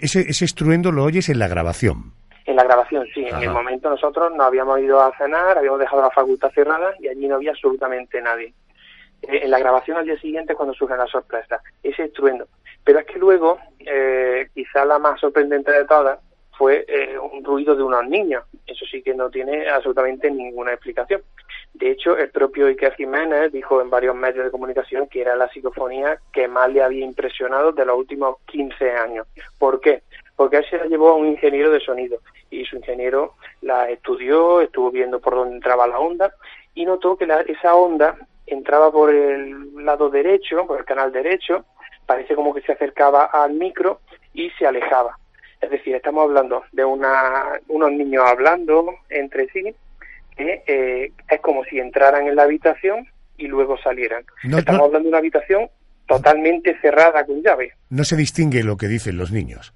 Ese, 0.00 0.20
ese 0.22 0.44
estruendo 0.44 0.90
lo 0.90 1.04
oyes 1.04 1.28
en 1.28 1.38
la 1.38 1.46
grabación. 1.46 2.12
En 2.46 2.56
la 2.56 2.64
grabación, 2.64 3.06
sí. 3.14 3.24
En 3.24 3.40
el 3.40 3.50
momento 3.50 3.88
nosotros 3.88 4.32
nos 4.32 4.48
habíamos 4.48 4.80
ido 4.80 5.00
a 5.00 5.16
cenar, 5.16 5.56
habíamos 5.56 5.78
dejado 5.78 6.02
la 6.02 6.10
facultad 6.10 6.50
cerrada 6.50 6.92
y 6.98 7.06
allí 7.06 7.28
no 7.28 7.36
había 7.36 7.52
absolutamente 7.52 8.20
nadie. 8.20 8.52
Eh, 9.22 9.44
en 9.44 9.50
la 9.50 9.60
grabación 9.60 9.96
al 9.96 10.06
día 10.06 10.18
siguiente 10.18 10.54
es 10.54 10.56
cuando 10.56 10.74
surge 10.74 10.96
la 10.96 11.06
sorpresa, 11.06 11.60
ese 11.84 12.04
estruendo. 12.04 12.48
Pero 12.82 12.98
es 12.98 13.06
que 13.06 13.18
luego, 13.18 13.58
eh, 13.90 14.48
quizá 14.54 14.84
la 14.84 14.98
más 14.98 15.18
sorprendente 15.20 15.72
de 15.72 15.84
todas, 15.84 16.18
fue 16.56 16.84
eh, 16.88 17.18
un 17.18 17.42
ruido 17.42 17.74
de 17.74 17.82
unos 17.82 18.06
niños. 18.06 18.44
Eso 18.66 18.84
sí 18.84 19.02
que 19.02 19.14
no 19.14 19.30
tiene 19.30 19.68
absolutamente 19.68 20.30
ninguna 20.30 20.72
explicación. 20.72 21.22
De 21.72 21.90
hecho, 21.90 22.16
el 22.18 22.28
propio 22.30 22.66
Iker 22.66 22.94
Jiménez 22.94 23.50
dijo 23.52 23.80
en 23.80 23.88
varios 23.88 24.14
medios 24.14 24.44
de 24.44 24.50
comunicación 24.50 25.08
que 25.08 25.22
era 25.22 25.36
la 25.36 25.48
psicofonía 25.48 26.18
que 26.32 26.48
más 26.48 26.70
le 26.70 26.82
había 26.82 27.04
impresionado 27.04 27.72
de 27.72 27.84
los 27.86 27.96
últimos 27.96 28.36
15 28.46 28.90
años. 28.90 29.26
¿Por 29.58 29.80
qué? 29.80 30.02
Porque 30.36 30.58
él 30.58 30.66
se 30.68 30.78
la 30.78 30.84
llevó 30.84 31.10
a 31.10 31.14
un 31.14 31.28
ingeniero 31.28 31.70
de 31.70 31.80
sonido 31.80 32.18
y 32.50 32.64
su 32.64 32.76
ingeniero 32.76 33.34
la 33.62 33.88
estudió, 33.88 34.60
estuvo 34.60 34.90
viendo 34.90 35.20
por 35.20 35.34
dónde 35.34 35.56
entraba 35.56 35.86
la 35.86 35.98
onda 35.98 36.34
y 36.74 36.84
notó 36.84 37.16
que 37.16 37.26
esa 37.46 37.74
onda 37.74 38.16
entraba 38.46 38.90
por 38.90 39.10
el 39.10 39.84
lado 39.84 40.10
derecho, 40.10 40.66
por 40.66 40.80
el 40.80 40.84
canal 40.84 41.12
derecho, 41.12 41.64
parece 42.10 42.34
como 42.34 42.52
que 42.52 42.60
se 42.62 42.72
acercaba 42.72 43.26
al 43.26 43.52
micro 43.52 44.00
y 44.34 44.50
se 44.58 44.66
alejaba. 44.66 45.16
Es 45.60 45.70
decir, 45.70 45.94
estamos 45.94 46.24
hablando 46.24 46.64
de 46.72 46.84
una, 46.84 47.60
unos 47.68 47.92
niños 47.92 48.24
hablando 48.26 48.96
entre 49.10 49.46
sí, 49.50 49.72
que 50.36 50.64
eh, 50.66 51.12
es 51.28 51.40
como 51.40 51.62
si 51.66 51.78
entraran 51.78 52.26
en 52.26 52.34
la 52.34 52.42
habitación 52.42 53.06
y 53.36 53.46
luego 53.46 53.78
salieran. 53.78 54.24
estamos 54.42 54.86
hablando 54.86 55.04
de 55.04 55.08
una 55.10 55.18
habitación 55.18 55.70
totalmente 56.08 56.76
cerrada 56.80 57.24
con 57.24 57.42
llave. 57.42 57.74
No 57.90 58.02
se 58.02 58.16
distingue 58.16 58.64
lo 58.64 58.76
que 58.76 58.88
dicen 58.88 59.16
los 59.16 59.30
niños. 59.30 59.72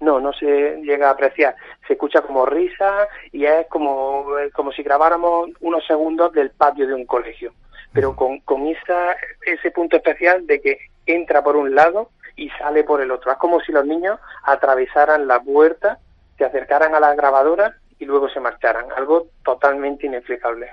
No, 0.00 0.20
no 0.20 0.32
se 0.32 0.80
llega 0.80 1.08
a 1.08 1.12
apreciar. 1.12 1.54
Se 1.86 1.92
escucha 1.92 2.22
como 2.22 2.46
risa 2.46 3.08
y 3.30 3.44
es 3.44 3.66
como, 3.68 4.24
como 4.54 4.72
si 4.72 4.82
grabáramos 4.82 5.50
unos 5.60 5.86
segundos 5.86 6.32
del 6.32 6.50
patio 6.50 6.86
de 6.86 6.94
un 6.94 7.04
colegio. 7.04 7.52
Pero 7.92 8.16
con, 8.16 8.40
con 8.40 8.66
esa, 8.68 9.14
ese 9.44 9.70
punto 9.70 9.98
especial 9.98 10.46
de 10.46 10.62
que 10.62 10.78
entra 11.06 11.42
por 11.42 11.56
un 11.56 11.74
lado 11.74 12.10
y 12.36 12.48
sale 12.50 12.84
por 12.84 13.00
el 13.00 13.10
otro. 13.10 13.32
Es 13.32 13.38
como 13.38 13.60
si 13.60 13.72
los 13.72 13.86
niños 13.86 14.18
atravesaran 14.44 15.26
la 15.26 15.40
puerta, 15.40 15.98
se 16.36 16.44
acercaran 16.44 16.94
a 16.94 17.00
la 17.00 17.14
grabadora 17.14 17.76
y 17.98 18.04
luego 18.04 18.28
se 18.28 18.40
marcharan. 18.40 18.86
Algo 18.96 19.28
totalmente 19.44 20.06
inexplicable. 20.06 20.72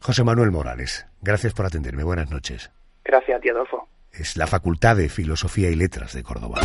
José 0.00 0.24
Manuel 0.24 0.50
Morales, 0.50 1.06
gracias 1.22 1.54
por 1.54 1.66
atenderme. 1.66 2.04
Buenas 2.04 2.30
noches. 2.30 2.70
Gracias 3.04 3.38
a 3.38 3.40
ti, 3.40 3.48
Adolfo. 3.48 3.88
Es 4.12 4.36
la 4.36 4.46
Facultad 4.46 4.96
de 4.96 5.08
Filosofía 5.08 5.70
y 5.70 5.74
Letras 5.74 6.14
de 6.14 6.22
Córdoba. 6.22 6.60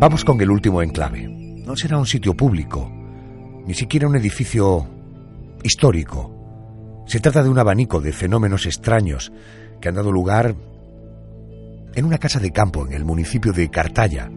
Vamos 0.00 0.24
con 0.24 0.40
el 0.40 0.50
último 0.50 0.80
enclave. 0.82 1.26
No 1.28 1.74
será 1.76 1.98
un 1.98 2.06
sitio 2.06 2.34
público, 2.34 2.88
ni 3.66 3.74
siquiera 3.74 4.06
un 4.06 4.16
edificio 4.16 4.86
histórico. 5.62 6.37
Se 7.08 7.20
trata 7.20 7.42
de 7.42 7.48
un 7.48 7.58
abanico 7.58 8.02
de 8.02 8.12
fenómenos 8.12 8.66
extraños 8.66 9.32
que 9.80 9.88
han 9.88 9.94
dado 9.94 10.12
lugar 10.12 10.54
en 11.94 12.04
una 12.04 12.18
casa 12.18 12.38
de 12.38 12.52
campo 12.52 12.86
en 12.86 12.92
el 12.92 13.06
municipio 13.06 13.54
de 13.54 13.70
Cartaya, 13.70 14.30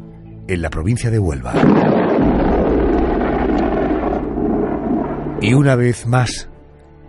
en 0.47 0.61
la 0.61 0.69
provincia 0.69 1.11
de 1.11 1.19
Huelva. 1.19 1.53
Y 5.41 5.53
una 5.53 5.75
vez 5.75 6.07
más, 6.07 6.47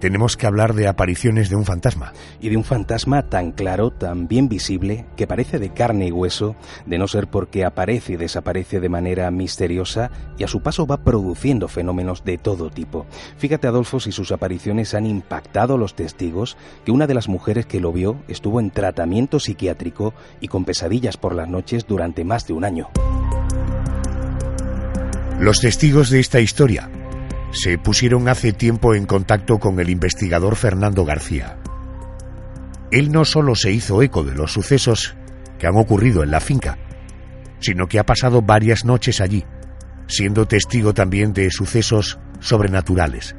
tenemos 0.03 0.37
que 0.37 0.49
hablar 0.49 0.75
de 0.75 0.89
apariciones 0.89 1.49
de 1.49 1.55
un 1.55 1.65
fantasma. 1.65 2.13
Y 2.41 2.49
de 2.49 2.57
un 2.57 2.65
fantasma 2.65 3.29
tan 3.29 3.53
claro, 3.53 3.93
tan 3.93 4.27
bien 4.27 4.49
visible, 4.49 5.07
que 5.17 5.29
parece 5.29 5.61
de 5.61 5.73
carne 5.73 6.09
y 6.09 6.11
hueso, 6.11 6.57
de 6.87 6.99
no 6.99 7.07
ser 7.07 7.29
porque 7.29 7.65
aparece 7.65 8.15
y 8.15 8.17
desaparece 8.17 8.81
de 8.81 8.89
manera 8.89 9.31
misteriosa 9.31 10.11
y 10.37 10.43
a 10.43 10.49
su 10.49 10.61
paso 10.61 10.89
va 10.89 11.05
produciendo 11.05 11.69
fenómenos 11.69 12.25
de 12.25 12.37
todo 12.37 12.69
tipo. 12.69 13.07
Fíjate, 13.39 13.69
Adolfo, 13.69 14.01
si 14.01 14.11
sus 14.11 14.33
apariciones 14.33 14.93
han 14.95 15.07
impactado 15.07 15.77
a 15.77 15.79
los 15.79 15.95
testigos, 15.95 16.57
que 16.85 16.91
una 16.91 17.07
de 17.07 17.15
las 17.15 17.29
mujeres 17.29 17.67
que 17.67 17.79
lo 17.79 17.93
vio 17.93 18.17
estuvo 18.27 18.59
en 18.59 18.73
tratamiento 18.73 19.39
psiquiátrico 19.39 20.15
y 20.41 20.49
con 20.49 20.65
pesadillas 20.65 21.17
por 21.17 21.33
las 21.33 21.49
noches 21.49 21.87
durante 21.87 22.25
más 22.25 22.49
de 22.49 22.55
un 22.55 22.65
año. 22.65 22.91
Los 25.39 25.61
testigos 25.61 26.11
de 26.11 26.19
esta 26.19 26.41
historia 26.41 26.91
se 27.53 27.77
pusieron 27.79 28.29
hace 28.29 28.53
tiempo 28.53 28.95
en 28.95 29.07
contacto 29.07 29.59
con 29.59 29.79
el 29.79 29.91
investigador 29.91 30.57
Fernando 30.57 31.05
García. 31.05 31.59
Él 32.91 33.13
no 33.13 33.25
solo 33.25 33.55
se 33.55 33.71
hizo 33.71 34.03
eco 34.03 34.25
de 34.25 34.35
los 34.35 34.53
sucesos 34.53 35.15
que 35.59 35.67
han 35.67 35.77
ocurrido 35.77 36.23
en 36.23 36.31
la 36.31 36.41
finca, 36.41 36.79
sino 37.61 37.87
que 37.87 37.99
ha 37.99 38.05
pasado 38.05 38.43
varias 38.43 38.85
noches 38.85 39.21
allí, 39.21 39.45
siendo 40.07 40.47
testigo 40.47 40.93
también 40.95 41.33
de 41.33 41.51
sucesos 41.51 42.19
sobrenaturales. 42.41 43.37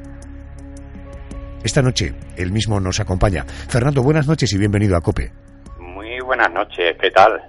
Esta 1.63 1.81
noche 1.81 2.13
él 2.35 2.51
mismo 2.51 2.79
nos 2.79 2.99
acompaña. 2.99 3.45
Fernando, 3.45 4.03
buenas 4.03 4.27
noches 4.27 4.53
y 4.53 4.57
bienvenido 4.57 4.95
a 4.95 5.01
Cope. 5.01 5.31
Muy 5.79 6.19
buenas 6.23 6.51
noches, 6.53 6.95
¿qué 7.01 7.09
tal? 7.11 7.41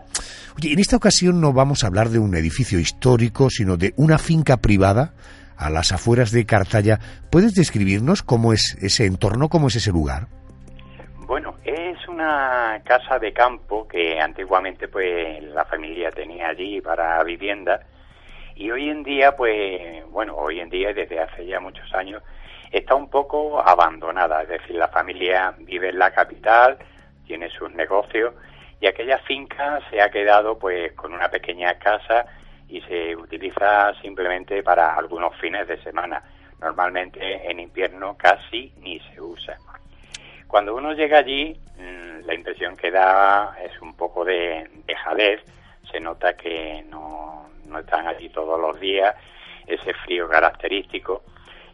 Oye, 0.56 0.72
en 0.72 0.78
esta 0.78 0.96
ocasión 0.96 1.40
no 1.40 1.52
vamos 1.52 1.84
a 1.84 1.88
hablar 1.88 2.10
de 2.10 2.18
un 2.18 2.34
edificio 2.36 2.78
histórico, 2.78 3.50
sino 3.50 3.76
de 3.76 3.92
una 3.96 4.18
finca 4.18 4.58
privada 4.58 5.14
a 5.56 5.70
las 5.70 5.92
afueras 5.92 6.30
de 6.32 6.46
Cartaya. 6.46 6.98
¿Puedes 7.30 7.54
describirnos 7.54 8.22
cómo 8.22 8.52
es 8.52 8.76
ese 8.80 9.06
entorno, 9.06 9.48
cómo 9.48 9.68
es 9.68 9.76
ese 9.76 9.90
lugar? 9.90 10.26
Bueno, 11.26 11.56
es 11.64 11.96
una 12.08 12.80
casa 12.84 13.18
de 13.18 13.32
campo 13.32 13.88
que 13.88 14.20
antiguamente 14.20 14.88
pues 14.88 15.42
la 15.42 15.64
familia 15.64 16.10
tenía 16.10 16.48
allí 16.48 16.80
para 16.80 17.22
vivienda 17.24 17.80
y 18.54 18.70
hoy 18.70 18.88
en 18.88 19.02
día 19.02 19.34
pues 19.36 20.04
bueno, 20.10 20.36
hoy 20.36 20.60
en 20.60 20.70
día 20.70 20.92
desde 20.92 21.18
hace 21.18 21.46
ya 21.46 21.60
muchos 21.60 21.92
años 21.94 22.22
está 22.70 22.94
un 22.94 23.08
poco 23.08 23.60
abandonada, 23.60 24.42
es 24.42 24.48
decir, 24.48 24.76
la 24.76 24.88
familia 24.88 25.54
vive 25.58 25.90
en 25.90 25.98
la 25.98 26.10
capital, 26.10 26.76
tiene 27.26 27.48
sus 27.50 27.72
negocios 27.72 28.34
y 28.80 28.86
aquella 28.86 29.18
finca 29.18 29.80
se 29.90 30.02
ha 30.02 30.10
quedado 30.10 30.58
pues 30.58 30.92
con 30.92 31.14
una 31.14 31.28
pequeña 31.28 31.78
casa 31.78 32.26
y 32.74 32.80
se 32.80 33.14
utiliza 33.14 33.94
simplemente 34.02 34.60
para 34.64 34.96
algunos 34.96 35.36
fines 35.36 35.68
de 35.68 35.80
semana. 35.84 36.20
Normalmente 36.60 37.48
en 37.48 37.60
invierno 37.60 38.16
casi 38.16 38.72
ni 38.80 38.98
se 38.98 39.20
usa. 39.20 39.56
Cuando 40.48 40.74
uno 40.74 40.92
llega 40.92 41.18
allí, 41.18 41.56
mm, 41.78 42.26
la 42.26 42.34
impresión 42.34 42.76
que 42.76 42.90
da 42.90 43.56
es 43.62 43.80
un 43.80 43.94
poco 43.94 44.24
de, 44.24 44.68
de 44.86 45.40
se 45.88 46.00
nota 46.00 46.36
que 46.36 46.84
no, 46.88 47.48
no 47.66 47.78
están 47.78 48.08
allí 48.08 48.28
todos 48.30 48.60
los 48.60 48.80
días, 48.80 49.14
ese 49.68 49.94
frío 49.94 50.28
característico. 50.28 51.22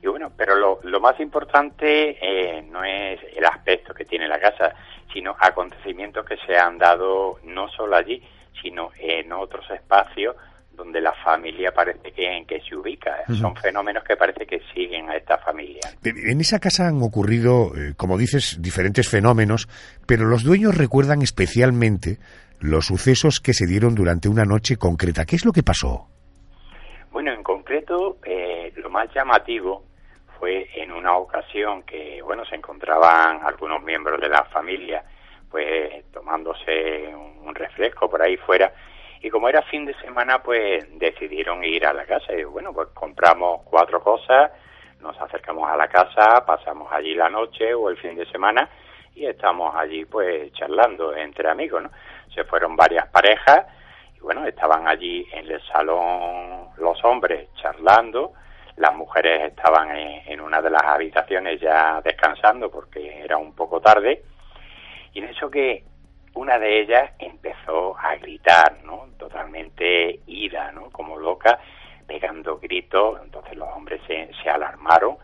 Y 0.03 0.07
bueno, 0.07 0.31
pero 0.37 0.55
lo, 0.55 0.81
lo 0.83 1.01
más 1.01 1.19
importante 1.19 2.19
eh, 2.21 2.63
no 2.71 2.85
es 2.85 3.21
el 3.35 3.45
aspecto 3.47 3.95
que 3.95 4.05
tiene 4.05 4.29
la 4.29 4.39
casa, 4.39 4.75
sino 5.15 5.35
acontecimientos 5.39 6.27
que 6.27 6.37
se 6.47 6.59
han 6.59 6.77
dado 6.77 7.39
no 7.45 7.71
solo 7.71 7.97
allí, 7.97 8.23
sino 8.61 8.91
en 8.99 9.33
otros 9.33 9.71
espacios 9.71 10.37
donde 10.81 11.01
la 11.03 11.13
familia 11.13 11.73
parece 11.73 12.11
que, 12.11 12.27
en 12.27 12.47
que 12.47 12.59
se 12.63 12.75
ubica. 12.75 13.23
Son 13.39 13.55
fenómenos 13.55 14.03
que 14.03 14.17
parece 14.17 14.47
que 14.47 14.61
siguen 14.73 15.11
a 15.11 15.17
esta 15.17 15.37
familia. 15.37 15.81
En 16.03 16.41
esa 16.41 16.59
casa 16.59 16.89
han 16.89 17.03
ocurrido, 17.03 17.77
eh, 17.77 17.93
como 17.99 18.17
dices, 18.17 18.57
diferentes 18.63 19.09
fenómenos, 19.09 19.69
pero 20.07 20.25
los 20.25 20.43
dueños 20.43 20.77
recuerdan 20.77 21.21
especialmente 21.21 22.17
los 22.61 22.87
sucesos 22.87 23.41
que 23.41 23.53
se 23.53 23.67
dieron 23.67 23.95
durante 23.95 24.31
una 24.31 24.45
noche 24.45 24.79
concreta. 24.79 25.27
¿Qué 25.27 25.37
es 25.37 25.45
lo 25.45 25.53
que 25.53 25.63
pasó? 25.63 26.09
Bueno, 27.13 27.31
en 27.33 27.43
concreto, 27.43 28.17
eh, 28.25 28.73
lo 28.77 28.89
más 28.89 29.13
llamativo 29.15 29.85
fue 30.39 30.67
en 30.77 30.93
una 30.93 31.15
ocasión 31.19 31.83
que, 31.83 32.23
bueno, 32.23 32.47
se 32.47 32.57
encontraban 32.57 33.41
algunos 33.45 33.83
miembros 33.83 34.19
de 34.19 34.31
la 34.31 34.45
familia, 34.45 35.05
pues 35.51 36.07
tomándose 36.11 37.15
un 37.15 37.55
refresco 37.55 38.09
por 38.09 38.23
ahí 38.23 38.39
fuera, 38.39 38.73
y 39.21 39.29
como 39.31 39.49
era 39.49 39.63
fin 39.63 39.85
de 39.85 39.95
semana, 40.01 40.43
pues 40.43 40.87
decidieron 40.99 41.63
ir 41.65 41.87
a 41.87 41.93
la 41.93 42.05
casa. 42.05 42.33
Y 42.33 42.45
bueno, 42.45 42.73
pues 42.73 42.89
compramos 42.95 43.63
cuatro 43.65 44.03
cosas, 44.03 44.51
nos 45.01 45.19
acercamos 45.21 45.69
a 45.69 45.77
la 45.77 45.89
casa, 45.89 46.45
pasamos 46.47 46.91
allí 46.93 47.15
la 47.15 47.29
noche 47.29 47.75
o 47.75 47.91
el 47.91 47.97
fin 47.99 48.17
de 48.17 48.27
semana 48.27 48.69
y 49.15 49.27
estamos 49.27 49.75
allí 49.75 50.05
pues 50.05 50.53
charlando 50.53 51.15
entre 51.15 51.49
amigos, 51.49 51.83
¿no? 51.83 51.91
Se 52.35 52.45
fueron 52.45 52.77
varias 52.77 53.07
parejas 53.09 53.67
y 54.17 54.21
bueno, 54.21 54.47
estaban 54.47 54.87
allí 54.87 55.27
en 55.33 55.51
el 55.51 55.61
salón 55.67 56.69
los 56.79 57.05
hombres 57.05 57.49
charlando, 57.57 58.33
las 58.77 58.95
mujeres 58.95 59.51
estaban 59.51 59.95
en, 59.97 60.41
una 60.41 60.63
de 60.63 60.71
las 60.71 60.83
habitaciones 60.83 61.61
ya 61.61 62.01
descansando 62.03 62.71
porque 62.71 63.21
era 63.23 63.37
un 63.37 63.55
poco 63.55 63.81
tarde 63.81 64.23
y 65.13 65.19
en 65.19 65.27
eso 65.27 65.51
que 65.51 65.85
una 66.35 66.59
de 66.59 66.81
ellas 66.81 67.13
empezó 67.19 67.97
a 67.99 68.17
gritar, 68.17 68.79
¿no? 68.85 69.09
Totalmente 69.19 70.21
ida, 70.27 70.73
¿no? 70.73 70.91
Como 70.91 71.19
loca, 71.19 71.59
pegando 72.07 72.59
gritos. 72.59 73.21
Entonces 73.23 73.57
los 73.57 73.69
hombres 73.71 74.01
se, 74.07 74.31
se 74.43 74.51
alarmaron. 74.51 75.17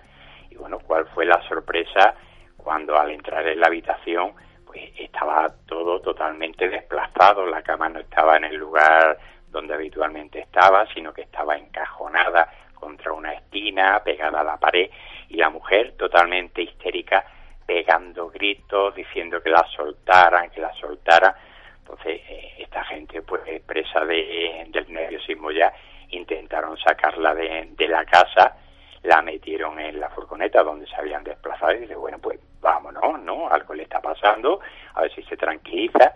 Y 0.51 0.57
bueno, 0.57 0.79
¿cuál 0.81 1.07
fue 1.15 1.25
la 1.25 1.41
sorpresa 1.49 2.15
cuando 2.57 2.99
al 2.99 3.11
entrar 3.11 3.47
en 3.47 3.61
la 3.61 3.69
habitación, 3.69 4.33
pues 4.65 4.83
estaba 4.99 5.53
todo 5.67 6.01
totalmente 6.01 6.69
desplazado? 6.69 7.47
La 7.47 7.63
cama 7.63 7.89
no 7.89 8.01
estaba 8.01 8.37
en 8.37 8.45
el 8.45 8.57
lugar 8.57 9.19
donde 9.49 9.75
habitualmente 9.75 10.41
estaba, 10.41 10.87
sino 10.93 11.13
que 11.13 11.23
estaba 11.23 11.57
encajonada 11.57 12.53
contra 12.75 13.13
una 13.13 13.33
esquina, 13.33 14.03
pegada 14.05 14.41
a 14.41 14.45
la 14.45 14.59
pared, 14.59 14.91
y 15.29 15.37
la 15.37 15.49
mujer 15.51 15.95
totalmente 15.97 16.63
histérica 16.63 17.25
pegando 17.67 18.31
gritos, 18.31 18.95
diciendo 18.95 19.43
que 19.43 19.51
la 19.51 19.67
soltaran, 19.75 20.51
que 20.51 20.61
la 20.61 20.73
soltara. 20.75 21.37
Entonces, 21.81 22.21
eh, 22.29 22.55
esta 22.59 22.85
gente, 22.85 23.23
pues, 23.23 23.43
presa 23.63 24.05
de, 24.05 24.67
del 24.69 24.93
nerviosismo 24.93 25.51
ya, 25.51 25.73
intentaron 26.11 26.79
sacarla 26.79 27.35
de, 27.35 27.69
de, 27.77 27.89
la 27.89 28.05
casa, 28.05 28.57
la 29.03 29.21
metieron 29.23 29.79
en 29.81 29.99
la 29.99 30.09
furgoneta 30.11 30.63
donde 30.63 30.87
se 30.87 30.97
habían 30.97 31.25
desplazado 31.25 31.73
y 31.73 31.79
dice, 31.79 31.97
bueno, 31.97 32.19
pues 32.19 32.39
vámonos, 32.61 33.21
¿no? 33.21 33.49
Algo 33.49 33.75
le 33.75 33.83
está 33.83 34.01
pasando, 34.01 34.61
a 34.95 35.03
ver 35.03 35.15
si 35.15 35.23
se 35.25 35.37
tranquiliza. 35.37 36.15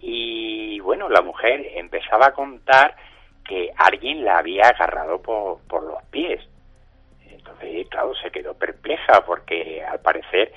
Y 0.00 0.80
bueno, 0.80 1.08
la 1.08 1.22
mujer 1.22 1.64
empezaba 1.76 2.26
a 2.26 2.32
contar 2.32 2.96
que 3.44 3.70
alguien 3.76 4.24
la 4.24 4.38
había 4.38 4.68
agarrado 4.68 5.22
por, 5.22 5.60
por 5.68 5.82
los 5.84 6.02
pies. 6.04 6.40
Entonces, 7.28 7.88
claro, 7.88 8.14
se 8.16 8.30
quedó 8.30 8.54
perpleja 8.54 9.24
porque 9.24 9.84
al 9.84 10.00
parecer 10.00 10.52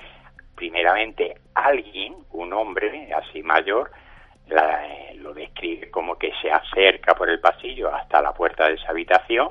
primeramente 0.56 1.36
alguien, 1.54 2.16
un 2.32 2.52
hombre 2.52 3.12
así 3.12 3.42
mayor, 3.42 3.90
la, 4.48 4.82
lo 5.16 5.34
describe 5.34 5.90
como 5.90 6.18
que 6.18 6.32
se 6.40 6.50
acerca 6.50 7.14
por 7.14 7.28
el 7.28 7.40
pasillo 7.40 7.94
hasta 7.94 8.22
la 8.22 8.32
puerta 8.32 8.68
de 8.68 8.74
esa 8.74 8.90
habitación 8.90 9.50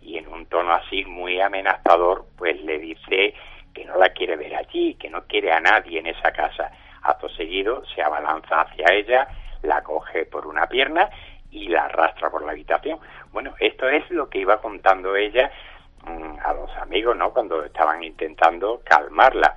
y 0.00 0.18
en 0.18 0.28
un 0.28 0.46
tono 0.46 0.72
así 0.72 1.04
muy 1.04 1.40
amenazador, 1.40 2.26
pues 2.36 2.62
le 2.62 2.78
dice 2.78 3.34
que 3.72 3.84
no 3.84 3.96
la 3.96 4.10
quiere 4.10 4.36
ver 4.36 4.54
allí, 4.54 4.94
que 4.94 5.08
no 5.08 5.24
quiere 5.26 5.50
a 5.50 5.60
nadie 5.60 5.98
en 5.98 6.06
esa 6.06 6.30
casa. 6.32 6.70
Acto 7.02 7.28
seguido 7.30 7.84
se 7.94 8.02
abalanza 8.02 8.60
hacia 8.60 8.92
ella, 8.92 9.28
la 9.62 9.82
coge 9.82 10.26
por 10.26 10.46
una 10.46 10.66
pierna 10.66 11.08
y 11.50 11.68
la 11.68 11.86
arrastra 11.86 12.30
por 12.30 12.44
la 12.44 12.52
habitación. 12.52 12.98
Bueno, 13.32 13.54
esto 13.60 13.88
es 13.88 14.08
lo 14.10 14.28
que 14.28 14.40
iba 14.40 14.60
contando 14.60 15.16
ella 15.16 15.50
mmm, 16.06 16.36
a 16.44 16.52
los 16.52 16.70
amigos, 16.76 17.16
¿no? 17.16 17.32
Cuando 17.32 17.64
estaban 17.64 18.02
intentando 18.02 18.82
calmarla 18.84 19.56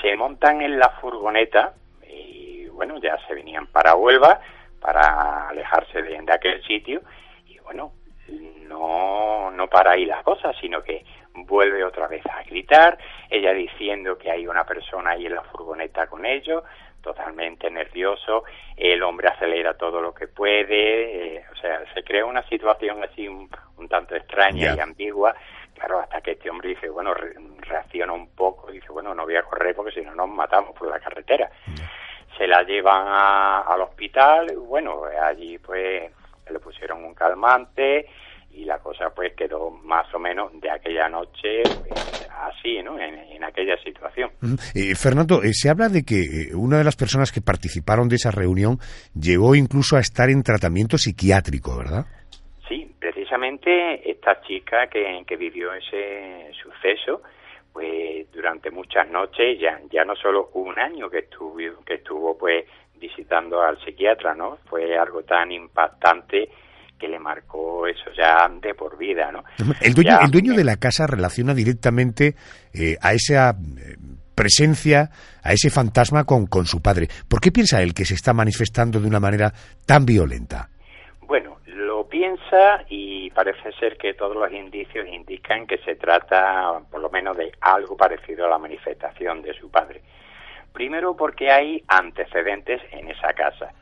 se 0.00 0.16
montan 0.16 0.62
en 0.62 0.78
la 0.78 0.90
furgoneta 1.00 1.74
y 2.08 2.66
bueno, 2.68 2.98
ya 3.00 3.16
se 3.26 3.34
venían 3.34 3.66
para 3.66 3.94
Huelva 3.94 4.40
para 4.80 5.48
alejarse 5.48 6.02
de, 6.02 6.20
de 6.20 6.32
aquel 6.32 6.62
sitio 6.64 7.00
y 7.46 7.58
bueno, 7.60 7.92
no, 8.66 9.50
no 9.50 9.68
para 9.68 9.92
ahí 9.92 10.04
las 10.04 10.22
cosas, 10.22 10.54
sino 10.60 10.82
que 10.82 11.04
vuelve 11.34 11.84
otra 11.84 12.06
vez 12.06 12.24
a 12.26 12.42
gritar, 12.44 12.98
ella 13.28 13.52
diciendo 13.52 14.16
que 14.16 14.30
hay 14.30 14.46
una 14.46 14.64
persona 14.64 15.10
ahí 15.10 15.26
en 15.26 15.34
la 15.34 15.42
furgoneta 15.42 16.06
con 16.06 16.24
ellos, 16.24 16.62
totalmente 17.02 17.70
nervioso, 17.70 18.44
el 18.76 19.02
hombre 19.02 19.28
acelera 19.28 19.76
todo 19.76 20.00
lo 20.00 20.14
que 20.14 20.28
puede, 20.28 21.36
eh, 21.36 21.44
o 21.52 21.56
sea, 21.56 21.82
se 21.92 22.02
crea 22.02 22.24
una 22.24 22.42
situación 22.48 23.02
así 23.04 23.28
un, 23.28 23.48
un 23.76 23.88
tanto 23.88 24.14
extraña 24.14 24.58
yeah. 24.58 24.76
y 24.76 24.80
ambigua 24.80 25.34
Claro, 25.74 26.00
hasta 26.00 26.20
que 26.20 26.32
este 26.32 26.50
hombre 26.50 26.70
dice, 26.70 26.88
bueno, 26.88 27.12
re 27.14 27.34
reacciona 27.58 28.12
un 28.12 28.28
poco, 28.28 28.70
dice, 28.70 28.88
bueno, 28.90 29.14
no 29.14 29.24
voy 29.24 29.36
a 29.36 29.42
correr 29.42 29.74
porque 29.74 29.92
si 29.92 30.02
no 30.02 30.14
nos 30.14 30.28
matamos 30.28 30.76
por 30.78 30.88
la 30.88 31.00
carretera. 31.00 31.50
Se 32.36 32.46
la 32.46 32.62
llevan 32.62 33.06
a, 33.06 33.60
al 33.60 33.80
hospital, 33.82 34.54
bueno, 34.56 35.02
allí 35.22 35.58
pues 35.58 36.10
le 36.50 36.58
pusieron 36.58 37.04
un 37.04 37.14
calmante 37.14 38.06
y 38.50 38.64
la 38.64 38.78
cosa 38.78 39.10
pues 39.10 39.34
quedó 39.34 39.70
más 39.70 40.12
o 40.14 40.18
menos 40.18 40.52
de 40.60 40.70
aquella 40.70 41.08
noche 41.08 41.62
pues, 41.64 42.28
así, 42.30 42.82
¿no? 42.82 42.98
En, 42.98 43.24
aquella 43.44 43.76
situación. 43.84 44.30
Eh, 44.74 44.94
Fernando, 44.94 45.42
eh, 45.42 45.52
se 45.52 45.68
habla 45.68 45.90
de 45.90 46.02
que 46.02 46.22
eh, 46.22 46.54
una 46.54 46.78
de 46.78 46.84
las 46.84 46.96
personas 46.96 47.30
que 47.30 47.42
participaron 47.42 48.08
de 48.08 48.16
esa 48.16 48.30
reunión 48.30 48.78
llegó 49.14 49.54
incluso 49.54 49.96
a 49.96 50.00
estar 50.00 50.30
en 50.30 50.42
tratamiento 50.42 50.96
psiquiátrico, 50.96 51.76
¿verdad? 51.76 52.06
Sí, 52.66 52.90
precisamente 53.34 54.10
esta 54.10 54.40
chica 54.42 54.86
que, 54.86 55.24
que 55.26 55.36
vivió 55.36 55.72
ese 55.74 56.52
suceso, 56.62 57.22
pues 57.72 58.30
durante 58.32 58.70
muchas 58.70 59.10
noches, 59.10 59.58
ya, 59.60 59.80
ya 59.90 60.04
no 60.04 60.14
solo 60.14 60.50
un 60.54 60.78
año 60.78 61.10
que 61.10 61.20
estuvo, 61.20 61.56
que 61.84 61.94
estuvo 61.94 62.38
pues 62.38 62.64
visitando 63.00 63.60
al 63.60 63.78
psiquiatra, 63.84 64.34
¿no? 64.34 64.58
Fue 64.68 64.96
algo 64.96 65.22
tan 65.24 65.50
impactante 65.50 66.48
que 66.98 67.08
le 67.08 67.18
marcó 67.18 67.86
eso 67.88 68.10
ya 68.16 68.48
de 68.48 68.74
por 68.74 68.96
vida, 68.96 69.32
¿no? 69.32 69.42
El 69.80 69.94
dueño, 69.94 70.18
el 70.22 70.30
dueño 70.30 70.54
de 70.54 70.64
la 70.64 70.76
casa 70.76 71.06
relaciona 71.06 71.54
directamente 71.54 72.36
eh, 72.72 72.96
a 73.02 73.14
esa 73.14 73.50
eh, 73.50 73.96
presencia, 74.34 75.10
a 75.42 75.52
ese 75.52 75.70
fantasma 75.70 76.24
con, 76.24 76.46
con 76.46 76.66
su 76.66 76.80
padre. 76.80 77.08
¿Por 77.28 77.40
qué 77.40 77.50
piensa 77.50 77.82
él 77.82 77.94
que 77.94 78.04
se 78.04 78.14
está 78.14 78.32
manifestando 78.32 79.00
de 79.00 79.08
una 79.08 79.18
manera 79.18 79.52
tan 79.86 80.06
violenta? 80.06 80.68
Bueno, 81.26 81.56
piensa 82.14 82.84
y 82.88 83.28
parece 83.30 83.72
ser 83.72 83.96
que 83.96 84.14
todos 84.14 84.36
los 84.36 84.52
indicios 84.52 85.04
indican 85.08 85.66
que 85.66 85.78
se 85.78 85.96
trata, 85.96 86.80
por 86.88 87.00
lo 87.00 87.10
menos, 87.10 87.36
de 87.36 87.50
algo 87.60 87.96
parecido 87.96 88.46
a 88.46 88.50
la 88.50 88.56
manifestación 88.56 89.42
de 89.42 89.52
su 89.54 89.68
padre. 89.68 90.00
Primero 90.72 91.16
porque 91.16 91.50
hay 91.50 91.82
antecedentes 91.88 92.80
en 92.92 93.10
esa 93.10 93.32
casa. 93.32 93.72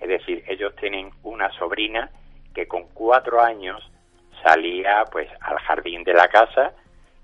Es 0.00 0.08
decir, 0.08 0.42
ellos 0.48 0.74
tienen 0.76 1.10
una 1.22 1.50
sobrina 1.58 2.08
que 2.54 2.66
con 2.66 2.84
cuatro 2.94 3.42
años 3.42 3.86
salía 4.42 5.04
pues 5.12 5.28
al 5.42 5.58
jardín 5.58 6.02
de 6.02 6.14
la 6.14 6.28
casa 6.28 6.72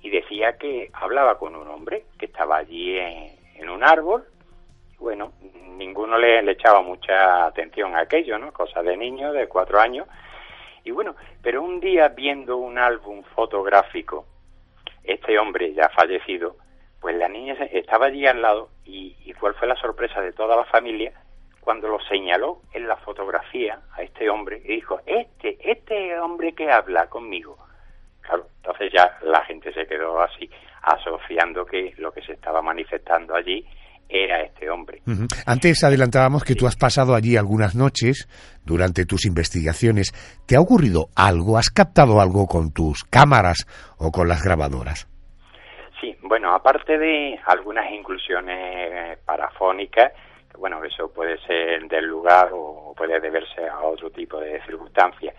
y 0.02 0.10
decía 0.10 0.58
que 0.58 0.90
hablaba 0.92 1.38
con 1.38 1.56
un 1.56 1.66
hombre 1.68 2.04
que 2.18 2.26
estaba 2.26 2.58
allí 2.58 2.98
en, 2.98 3.70
un 3.70 3.82
árbol. 3.82 4.22
bueno, 4.98 5.32
ninguno 5.78 6.18
le, 6.18 6.40
echaba 6.50 6.82
mucha 6.82 7.46
atención 7.46 7.96
a 7.96 8.00
aquello, 8.00 8.38
¿no? 8.38 8.52
Cosa 8.52 8.82
de 8.82 8.98
niño 8.98 9.32
de 9.32 9.48
cuatro 9.48 9.80
años. 9.80 10.06
Y 10.84 10.90
bueno, 10.90 11.14
pero 11.42 11.62
un 11.62 11.80
día 11.80 12.08
viendo 12.08 12.56
un 12.56 12.78
álbum 12.78 13.22
fotográfico, 13.34 14.26
este 15.04 15.38
hombre 15.38 15.72
ya 15.74 15.88
fallecido, 15.90 16.56
pues 17.00 17.16
la 17.16 17.28
niña 17.28 17.54
estaba 17.72 18.06
allí 18.06 18.26
al 18.26 18.42
lado 18.42 18.70
y, 18.84 19.16
y 19.24 19.32
cuál 19.34 19.54
fue 19.54 19.68
la 19.68 19.76
sorpresa 19.76 20.20
de 20.20 20.32
toda 20.32 20.56
la 20.56 20.64
familia 20.64 21.12
cuando 21.68 21.88
lo 21.88 22.00
señaló 22.00 22.62
en 22.72 22.88
la 22.88 22.96
fotografía 22.96 23.78
a 23.92 24.02
este 24.02 24.30
hombre 24.30 24.62
y 24.64 24.76
dijo, 24.76 25.00
este, 25.04 25.58
este 25.70 26.18
hombre 26.18 26.54
que 26.54 26.70
habla 26.70 27.10
conmigo. 27.10 27.58
Claro, 28.22 28.46
entonces 28.56 28.90
ya 28.90 29.18
la 29.20 29.44
gente 29.44 29.72
se 29.74 29.86
quedó 29.86 30.18
así, 30.22 30.48
asociando 30.80 31.66
que 31.66 31.92
lo 31.98 32.10
que 32.10 32.22
se 32.22 32.32
estaba 32.32 32.62
manifestando 32.62 33.34
allí 33.34 33.66
era 34.08 34.42
este 34.42 34.70
hombre. 34.70 35.02
Antes 35.46 35.84
adelantábamos 35.84 36.44
que 36.44 36.54
tú 36.54 36.66
has 36.66 36.76
pasado 36.76 37.14
allí 37.14 37.36
algunas 37.36 37.74
noches 37.74 38.28
durante 38.64 39.04
tus 39.04 39.26
investigaciones. 39.26 40.12
¿Te 40.46 40.56
ha 40.56 40.60
ocurrido 40.60 41.08
algo? 41.14 41.58
¿Has 41.58 41.70
captado 41.70 42.20
algo 42.20 42.46
con 42.46 42.72
tus 42.72 43.04
cámaras 43.04 43.66
o 43.98 44.10
con 44.10 44.28
las 44.28 44.42
grabadoras? 44.42 45.08
Sí, 46.00 46.16
bueno, 46.22 46.54
aparte 46.54 46.96
de 46.96 47.38
algunas 47.46 47.90
inclusiones 47.92 49.18
parafónicas, 49.24 50.12
bueno, 50.58 50.82
eso 50.84 51.12
puede 51.12 51.38
ser 51.46 51.86
del 51.88 52.06
lugar 52.06 52.50
o 52.52 52.94
puede 52.96 53.20
deberse 53.20 53.68
a 53.68 53.80
otro 53.80 54.10
tipo 54.10 54.40
de 54.40 54.60
circunstancias. 54.64 55.34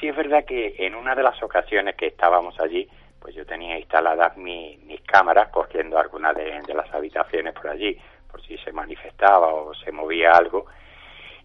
Sí 0.00 0.08
es 0.08 0.16
verdad 0.16 0.44
que 0.44 0.74
en 0.78 0.94
una 0.94 1.14
de 1.14 1.22
las 1.22 1.40
ocasiones 1.42 1.96
que 1.96 2.08
estábamos 2.08 2.58
allí, 2.60 2.88
pues 3.22 3.34
yo 3.34 3.46
tenía 3.46 3.78
instaladas 3.78 4.36
mis 4.36 5.00
cámaras 5.06 5.48
cogiendo 5.48 5.98
algunas 5.98 6.34
de, 6.36 6.60
las 6.74 6.92
habitaciones 6.92 7.54
por 7.54 7.68
allí, 7.68 7.96
por 8.30 8.42
si 8.42 8.58
se 8.58 8.72
manifestaba 8.72 9.46
o 9.46 9.72
se 9.74 9.92
movía 9.92 10.32
algo. 10.32 10.66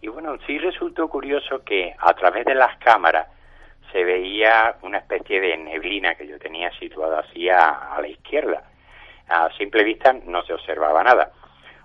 Y 0.00 0.08
bueno, 0.08 0.36
sí 0.46 0.58
resultó 0.58 1.08
curioso 1.08 1.64
que 1.64 1.94
a 1.96 2.12
través 2.14 2.44
de 2.44 2.54
las 2.54 2.76
cámaras 2.78 3.28
se 3.92 4.04
veía 4.04 4.76
una 4.82 4.98
especie 4.98 5.40
de 5.40 5.56
neblina 5.56 6.14
que 6.14 6.26
yo 6.26 6.38
tenía 6.38 6.70
situada 6.78 7.20
así 7.20 7.48
a 7.48 7.96
la 8.00 8.08
izquierda. 8.08 8.62
A 9.28 9.48
simple 9.56 9.84
vista 9.84 10.12
no 10.12 10.42
se 10.42 10.52
observaba 10.52 11.02
nada 11.02 11.32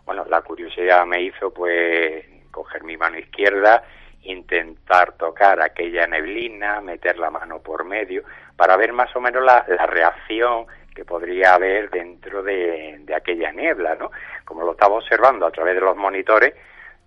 bueno, 0.06 0.26
la 0.26 0.42
curiosidad 0.42 1.06
me 1.06 1.22
hizo 1.22 1.54
pues 1.54 2.26
coger 2.52 2.84
mi 2.84 2.98
mano 2.98 3.18
izquierda, 3.18 3.84
intentar 4.24 5.14
tocar 5.14 5.62
aquella 5.62 6.08
neblina, 6.08 6.82
meter 6.82 7.18
la 7.18 7.30
mano 7.30 7.62
por 7.62 7.86
medio, 7.86 8.24
para 8.56 8.78
ver 8.78 8.94
más 8.94 9.16
o 9.16 9.22
menos 9.22 9.44
la, 9.44 9.64
reacción 9.88 10.66
que 10.94 11.06
podría 11.06 11.56
haber 11.56 11.90
dentro 11.90 12.44
de, 12.44 13.04
aquella 13.16 13.52
niebla, 13.52 13.96
¿no? 13.96 14.12
Como 14.46 14.64
lo 14.64 14.74
estaba 14.74 14.96
observando 14.96 15.46
a 15.46 15.52
través 15.52 15.76
de 15.76 15.82
los 15.82 15.96
monitores, 15.96 16.54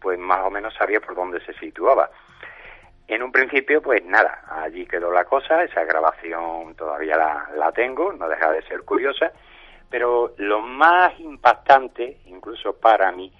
pues 0.00 0.18
más 0.18 0.44
o 0.44 0.50
menos 0.50 0.74
sabía 0.74 1.00
por 1.00 1.14
dónde 1.14 1.40
se 1.44 1.52
situaba. 1.54 2.11
En 3.09 3.22
un 3.22 3.30
principio, 3.30 3.80
pues 3.80 4.04
nada, 4.04 4.42
allí 4.48 4.87
quedó 4.87 5.12
la 5.12 5.24
cosa, 5.24 5.62
esa 5.62 5.85
grabación 5.85 6.74
todavía 6.74 7.16
la, 7.16 7.50
la 7.56 7.70
tengo, 7.70 8.12
no 8.12 8.28
deja 8.28 8.50
de 8.50 8.62
ser 8.62 8.82
curiosa, 8.82 9.32
pero 9.88 10.35
lo 10.38 10.61
más 10.61 11.18
impactante, 11.20 12.18
incluso 12.26 12.76
para 12.76 13.12
mí, 13.12 13.32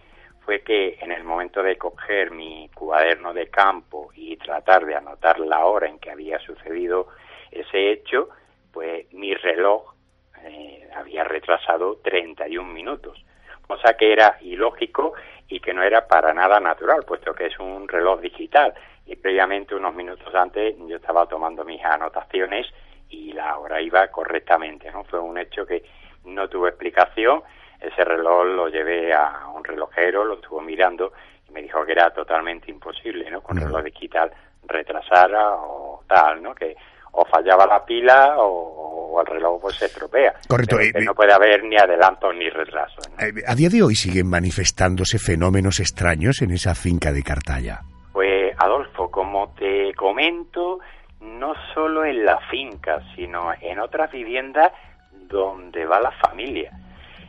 fue 0.47 0.63
que 0.63 0.97
en 1.01 1.11
el 1.11 1.25
momento 1.25 1.61
de 1.61 1.77
coger 1.77 2.31
mi 2.31 2.71
cuaderno 2.73 3.35
de 3.35 3.49
campo 3.49 4.11
y 4.15 4.37
tratar 4.37 4.87
de 4.87 4.95
anotar 4.95 5.41
la 5.41 5.65
hora 5.67 5.89
en 5.89 5.99
que 5.99 6.13
había 6.13 6.39
sucedido 6.39 7.09
ese 7.51 7.91
hecho, 7.91 8.29
pues 8.73 9.13
mi 9.13 9.35
reloj 9.35 9.95
eh, 10.43 10.89
había 10.95 11.25
retrasado 11.25 11.97
31 12.03 12.73
minutos, 12.73 13.25
cosa 13.67 13.95
que 13.95 14.13
era 14.13 14.39
ilógico 14.43 15.15
y 15.49 15.61
que 15.61 15.75
no 15.75 15.83
era 15.83 16.07
para 16.07 16.33
nada 16.35 16.61
natural, 16.61 17.05
puesto 17.07 17.35
que 17.35 17.47
es 17.47 17.59
un 17.59 17.89
reloj 17.89 18.21
digital. 18.21 18.75
Y 19.07 19.17
previamente, 19.17 19.75
unos 19.75 19.95
minutos 19.95 20.35
antes, 20.35 20.75
yo 20.87 20.97
estaba 20.97 21.27
tomando 21.27 21.65
mis 21.65 21.85
anotaciones 21.85 22.67
y 23.09 23.33
la 23.33 23.59
hora 23.59 23.81
iba 23.81 24.09
correctamente, 24.09 24.91
¿no? 24.91 25.05
Fue 25.05 25.21
un 25.21 25.39
hecho 25.39 25.65
que 25.65 25.85
no 26.25 26.49
tuvo 26.49 26.67
explicación. 26.67 27.43
Ese 27.81 28.05
reloj 28.05 28.47
lo 28.47 28.69
llevé 28.69 29.13
a 29.13 29.49
un 29.55 29.63
relojero, 29.63 30.25
lo 30.25 30.35
estuvo 30.35 30.61
mirando 30.61 31.13
y 31.49 31.53
me 31.53 31.63
dijo 31.63 31.85
que 31.85 31.93
era 31.93 32.11
totalmente 32.11 32.71
imposible, 32.71 33.31
¿no? 33.31 33.43
Con 33.43 33.59
el 33.59 33.67
reloj 33.67 33.85
digital 33.85 34.33
retrasara 34.65 35.55
o 35.55 36.03
tal, 36.09 36.43
¿no? 36.43 36.55
Que 36.55 36.77
o 37.17 37.25
fallaba 37.25 37.67
la 37.67 37.85
pila 37.85 38.37
o, 38.39 39.21
el 39.21 39.27
reloj 39.27 39.61
pues 39.63 39.77
se 39.77 39.87
estropea. 39.87 40.35
Correcto. 40.47 40.79
Eh, 40.79 40.93
no 41.03 41.15
puede 41.15 41.33
haber 41.33 41.65
ni 41.65 41.77
adelanto 41.77 42.31
ni 42.35 42.51
retraso. 42.51 43.01
Eh, 43.19 43.33
a 43.47 43.55
día 43.55 43.71
de 43.71 43.83
hoy 43.83 43.95
siguen 43.95 44.29
manifestándose 44.29 45.19
fenómenos 45.19 45.81
extraños 45.81 46.43
en 46.43 46.51
esa 46.51 46.75
finca 46.75 47.13
de 47.13 47.23
Cartaya. 47.23 47.81
Pues 48.13 48.55
Adolfo, 48.59 49.11
como 49.11 49.55
te 49.55 49.95
comento, 49.95 50.81
no 51.21 51.55
solo 51.73 52.05
en 52.05 52.27
la 52.27 52.39
finca, 52.51 53.01
sino 53.15 53.53
en 53.59 53.81
otras 53.81 54.13
viviendas 54.13 54.73
donde 55.13 55.87
va 55.87 55.99
la 55.99 56.13
familia. 56.13 56.73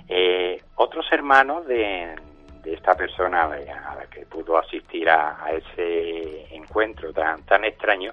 Eh, 0.10 0.62
otros 0.76 1.06
hermanos 1.12 1.66
de, 1.68 2.16
esta 2.66 2.96
persona 2.96 3.44
a 3.44 3.96
la 3.96 4.06
que 4.12 4.26
pudo 4.26 4.58
asistir 4.58 5.10
a, 5.10 5.38
ese 5.52 6.54
encuentro 6.54 7.14
tan, 7.14 7.46
tan 7.46 7.64
extraño, 7.64 8.12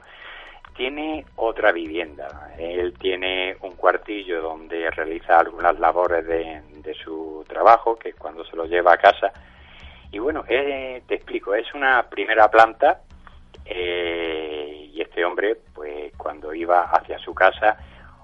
tiene 0.75 1.25
otra 1.37 1.73
vivienda. 1.73 2.53
Él 2.59 2.95
tiene 2.99 3.57
un 3.61 3.73
cuartillo 3.77 4.43
donde 4.43 4.91
realiza 4.91 5.39
algunas 5.39 5.79
labores 5.79 6.27
de, 6.27 6.63
su 7.03 7.45
trabajo, 7.49 7.97
que 7.97 8.11
es 8.11 8.15
cuando 8.15 8.45
se 8.45 8.57
lo 8.57 8.67
lleva 8.67 8.93
a 8.93 8.99
casa. 8.99 9.33
Y 10.13 10.19
bueno, 10.19 10.45
eh, 10.49 11.03
te 11.09 11.17
explico, 11.17 11.55
es 11.55 11.73
una 11.75 12.09
primera 12.09 12.49
planta 12.51 13.01
eh, 13.65 14.91
y 14.93 15.01
este 15.01 15.25
hombre, 15.25 15.57
pues 15.75 16.13
cuando 16.17 16.55
iba 16.55 16.83
hacia 16.83 17.19
su 17.19 17.35
casa, 17.35 17.77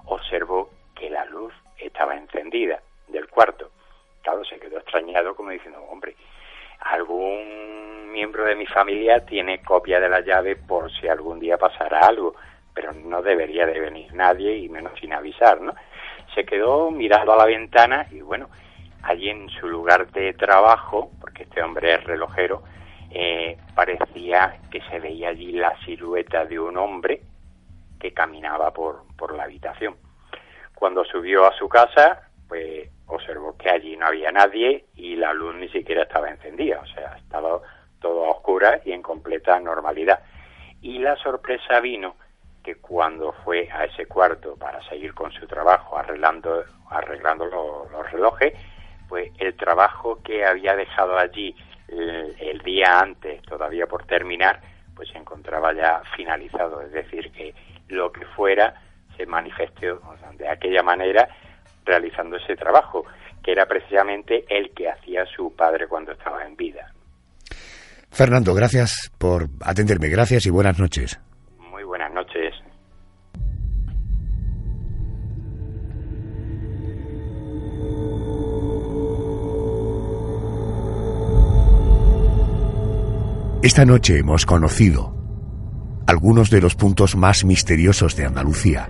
observó 0.05 0.69
que 0.95 1.09
la 1.09 1.25
luz 1.25 1.53
estaba 1.77 2.15
encendida 2.15 2.81
del 3.07 3.27
cuarto. 3.27 3.71
Claro, 4.21 4.45
se 4.45 4.59
quedó 4.59 4.77
extrañado 4.77 5.35
como 5.35 5.49
diciendo, 5.49 5.81
hombre, 5.89 6.15
algún 6.81 8.11
miembro 8.11 8.45
de 8.45 8.55
mi 8.55 8.65
familia 8.65 9.25
tiene 9.25 9.61
copia 9.61 9.99
de 9.99 10.09
la 10.09 10.21
llave 10.21 10.55
por 10.55 10.91
si 10.91 11.07
algún 11.07 11.39
día 11.39 11.57
pasara 11.57 11.99
algo, 11.99 12.35
pero 12.73 12.91
no 12.93 13.21
debería 13.21 13.65
de 13.65 13.79
venir 13.79 14.13
nadie 14.13 14.57
y 14.57 14.69
menos 14.69 14.93
sin 14.99 15.13
avisar, 15.13 15.61
¿no? 15.61 15.73
Se 16.35 16.45
quedó 16.45 16.91
mirando 16.91 17.33
a 17.33 17.37
la 17.37 17.45
ventana 17.45 18.07
y 18.11 18.21
bueno, 18.21 18.49
allí 19.03 19.29
en 19.29 19.49
su 19.49 19.67
lugar 19.67 20.11
de 20.11 20.33
trabajo, 20.33 21.11
porque 21.19 21.43
este 21.43 21.61
hombre 21.61 21.93
es 21.93 22.03
relojero, 22.03 22.63
eh, 23.09 23.57
parecía 23.75 24.57
que 24.71 24.81
se 24.81 24.99
veía 24.99 25.29
allí 25.29 25.51
la 25.51 25.77
silueta 25.83 26.45
de 26.45 26.59
un 26.59 26.77
hombre 26.77 27.21
que 27.99 28.13
caminaba 28.13 28.71
por, 28.71 29.03
por 29.17 29.35
la 29.35 29.43
habitación. 29.43 29.95
Cuando 30.75 31.03
subió 31.05 31.45
a 31.45 31.53
su 31.57 31.67
casa, 31.69 32.21
pues 32.47 32.89
observó 33.07 33.57
que 33.57 33.69
allí 33.69 33.95
no 33.97 34.07
había 34.07 34.31
nadie 34.31 34.85
y 35.11 35.17
la 35.17 35.33
luz 35.33 35.53
ni 35.55 35.67
siquiera 35.67 36.03
estaba 36.03 36.29
encendida, 36.29 36.79
o 36.79 36.85
sea, 36.85 37.17
estaba 37.17 37.59
todo 37.99 38.25
a 38.25 38.31
oscuras 38.31 38.81
y 38.85 38.93
en 38.93 39.01
completa 39.01 39.59
normalidad. 39.59 40.19
Y 40.81 40.99
la 40.99 41.17
sorpresa 41.17 41.81
vino 41.81 42.15
que 42.63 42.75
cuando 42.75 43.33
fue 43.43 43.69
a 43.73 43.83
ese 43.83 44.05
cuarto 44.05 44.55
para 44.55 44.81
seguir 44.87 45.13
con 45.13 45.29
su 45.33 45.45
trabajo 45.47 45.97
arreglando, 45.97 46.63
arreglando 46.89 47.45
los 47.45 48.11
relojes, 48.11 48.53
pues 49.09 49.31
el 49.37 49.53
trabajo 49.57 50.21
que 50.23 50.45
había 50.45 50.77
dejado 50.77 51.17
allí 51.17 51.53
el, 51.89 52.59
día 52.63 52.99
antes, 52.99 53.41
todavía 53.41 53.87
por 53.87 54.05
terminar, 54.05 54.61
pues 54.95 55.09
se 55.09 55.17
encontraba 55.17 55.73
ya 55.73 56.01
finalizado. 56.15 56.81
Es 56.83 56.93
decir, 56.93 57.33
que 57.33 57.53
lo 57.89 58.13
que 58.13 58.25
fuera 58.27 58.81
se 59.17 59.25
manifestó 59.25 60.01
de 60.37 60.47
aquella 60.47 60.83
manera 60.83 61.27
realizando 61.85 62.37
ese 62.37 62.55
trabajo, 62.55 63.05
que 63.43 63.51
era 63.51 63.65
precisamente 63.65 64.45
el 64.49 64.71
que 64.71 64.89
hacía 64.89 65.25
su 65.25 65.55
padre 65.55 65.87
cuando 65.87 66.11
estaba 66.11 66.45
en 66.45 66.55
vida. 66.55 66.93
Fernando, 68.11 68.53
gracias 68.53 69.11
por 69.17 69.47
atenderme. 69.61 70.09
Gracias 70.09 70.45
y 70.45 70.49
buenas 70.49 70.77
noches. 70.79 71.19
Muy 71.57 71.83
buenas 71.83 72.11
noches. 72.13 72.53
Esta 83.63 83.85
noche 83.85 84.17
hemos 84.17 84.47
conocido 84.47 85.15
algunos 86.07 86.49
de 86.49 86.61
los 86.61 86.75
puntos 86.75 87.15
más 87.15 87.45
misteriosos 87.45 88.15
de 88.15 88.25
Andalucía. 88.25 88.89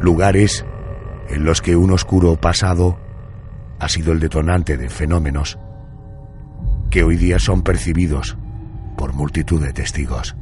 Lugares 0.00 0.64
en 1.28 1.44
los 1.44 1.62
que 1.62 1.76
un 1.76 1.92
oscuro 1.92 2.36
pasado 2.40 2.98
ha 3.78 3.88
sido 3.88 4.12
el 4.12 4.20
detonante 4.20 4.76
de 4.76 4.88
fenómenos 4.88 5.58
que 6.90 7.02
hoy 7.02 7.16
día 7.16 7.38
son 7.38 7.62
percibidos 7.62 8.36
por 8.96 9.12
multitud 9.12 9.62
de 9.62 9.72
testigos. 9.72 10.36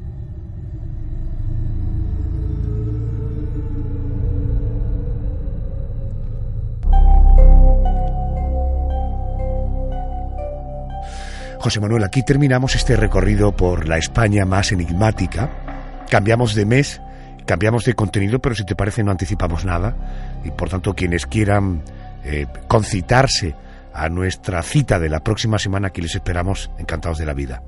José 11.65 11.81
Manuel, 11.81 12.05
aquí 12.05 12.23
terminamos 12.23 12.75
este 12.75 12.95
recorrido 12.95 13.57
por 13.57 13.89
la 13.89 13.97
España 13.97 14.45
más 14.45 14.71
enigmática. 14.71 16.05
Cambiamos 16.11 16.55
de 16.55 16.67
mes, 16.67 17.01
cambiamos 17.47 17.85
de 17.85 17.95
contenido, 17.95 18.39
pero 18.39 18.55
si 18.55 18.65
te 18.65 18.75
parece 18.75 19.03
no 19.03 19.11
anticipamos 19.11 19.65
nada. 19.65 20.41
Y 20.45 20.51
por 20.51 20.69
tanto, 20.69 20.95
quienes 20.95 21.27
quieran 21.27 21.83
eh, 22.25 22.47
concitarse 22.69 23.55
a 23.93 24.09
nuestra 24.09 24.63
cita 24.63 24.99
de 24.99 25.09
la 25.09 25.21
próxima 25.21 25.59
semana, 25.59 25.89
aquí 25.89 26.01
les 26.01 26.15
esperamos 26.15 26.71
encantados 26.79 27.19
de 27.19 27.27
la 27.27 27.35
vida. 27.35 27.63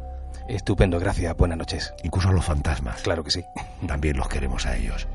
Estupendo, 0.49 0.99
gracias. 0.99 1.37
Buenas 1.37 1.59
noches. 1.59 1.95
Incluso 2.03 2.29
a 2.29 2.33
los 2.33 2.45
fantasmas. 2.45 3.03
Claro 3.03 3.25
que 3.25 3.31
sí. 3.31 3.45
También 3.87 4.17
los 4.17 4.29
queremos 4.29 4.67
a 4.67 4.77
ellos. 4.77 5.07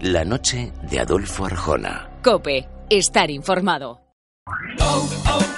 La 0.00 0.24
noche 0.24 0.72
de 0.90 1.00
Adolfo 1.00 1.44
Arjona. 1.44 2.08
Cope, 2.22 2.68
estar 2.88 3.30
informado. 3.30 4.00
Oh, 4.46 4.52
oh, 4.80 5.08
oh, 5.26 5.57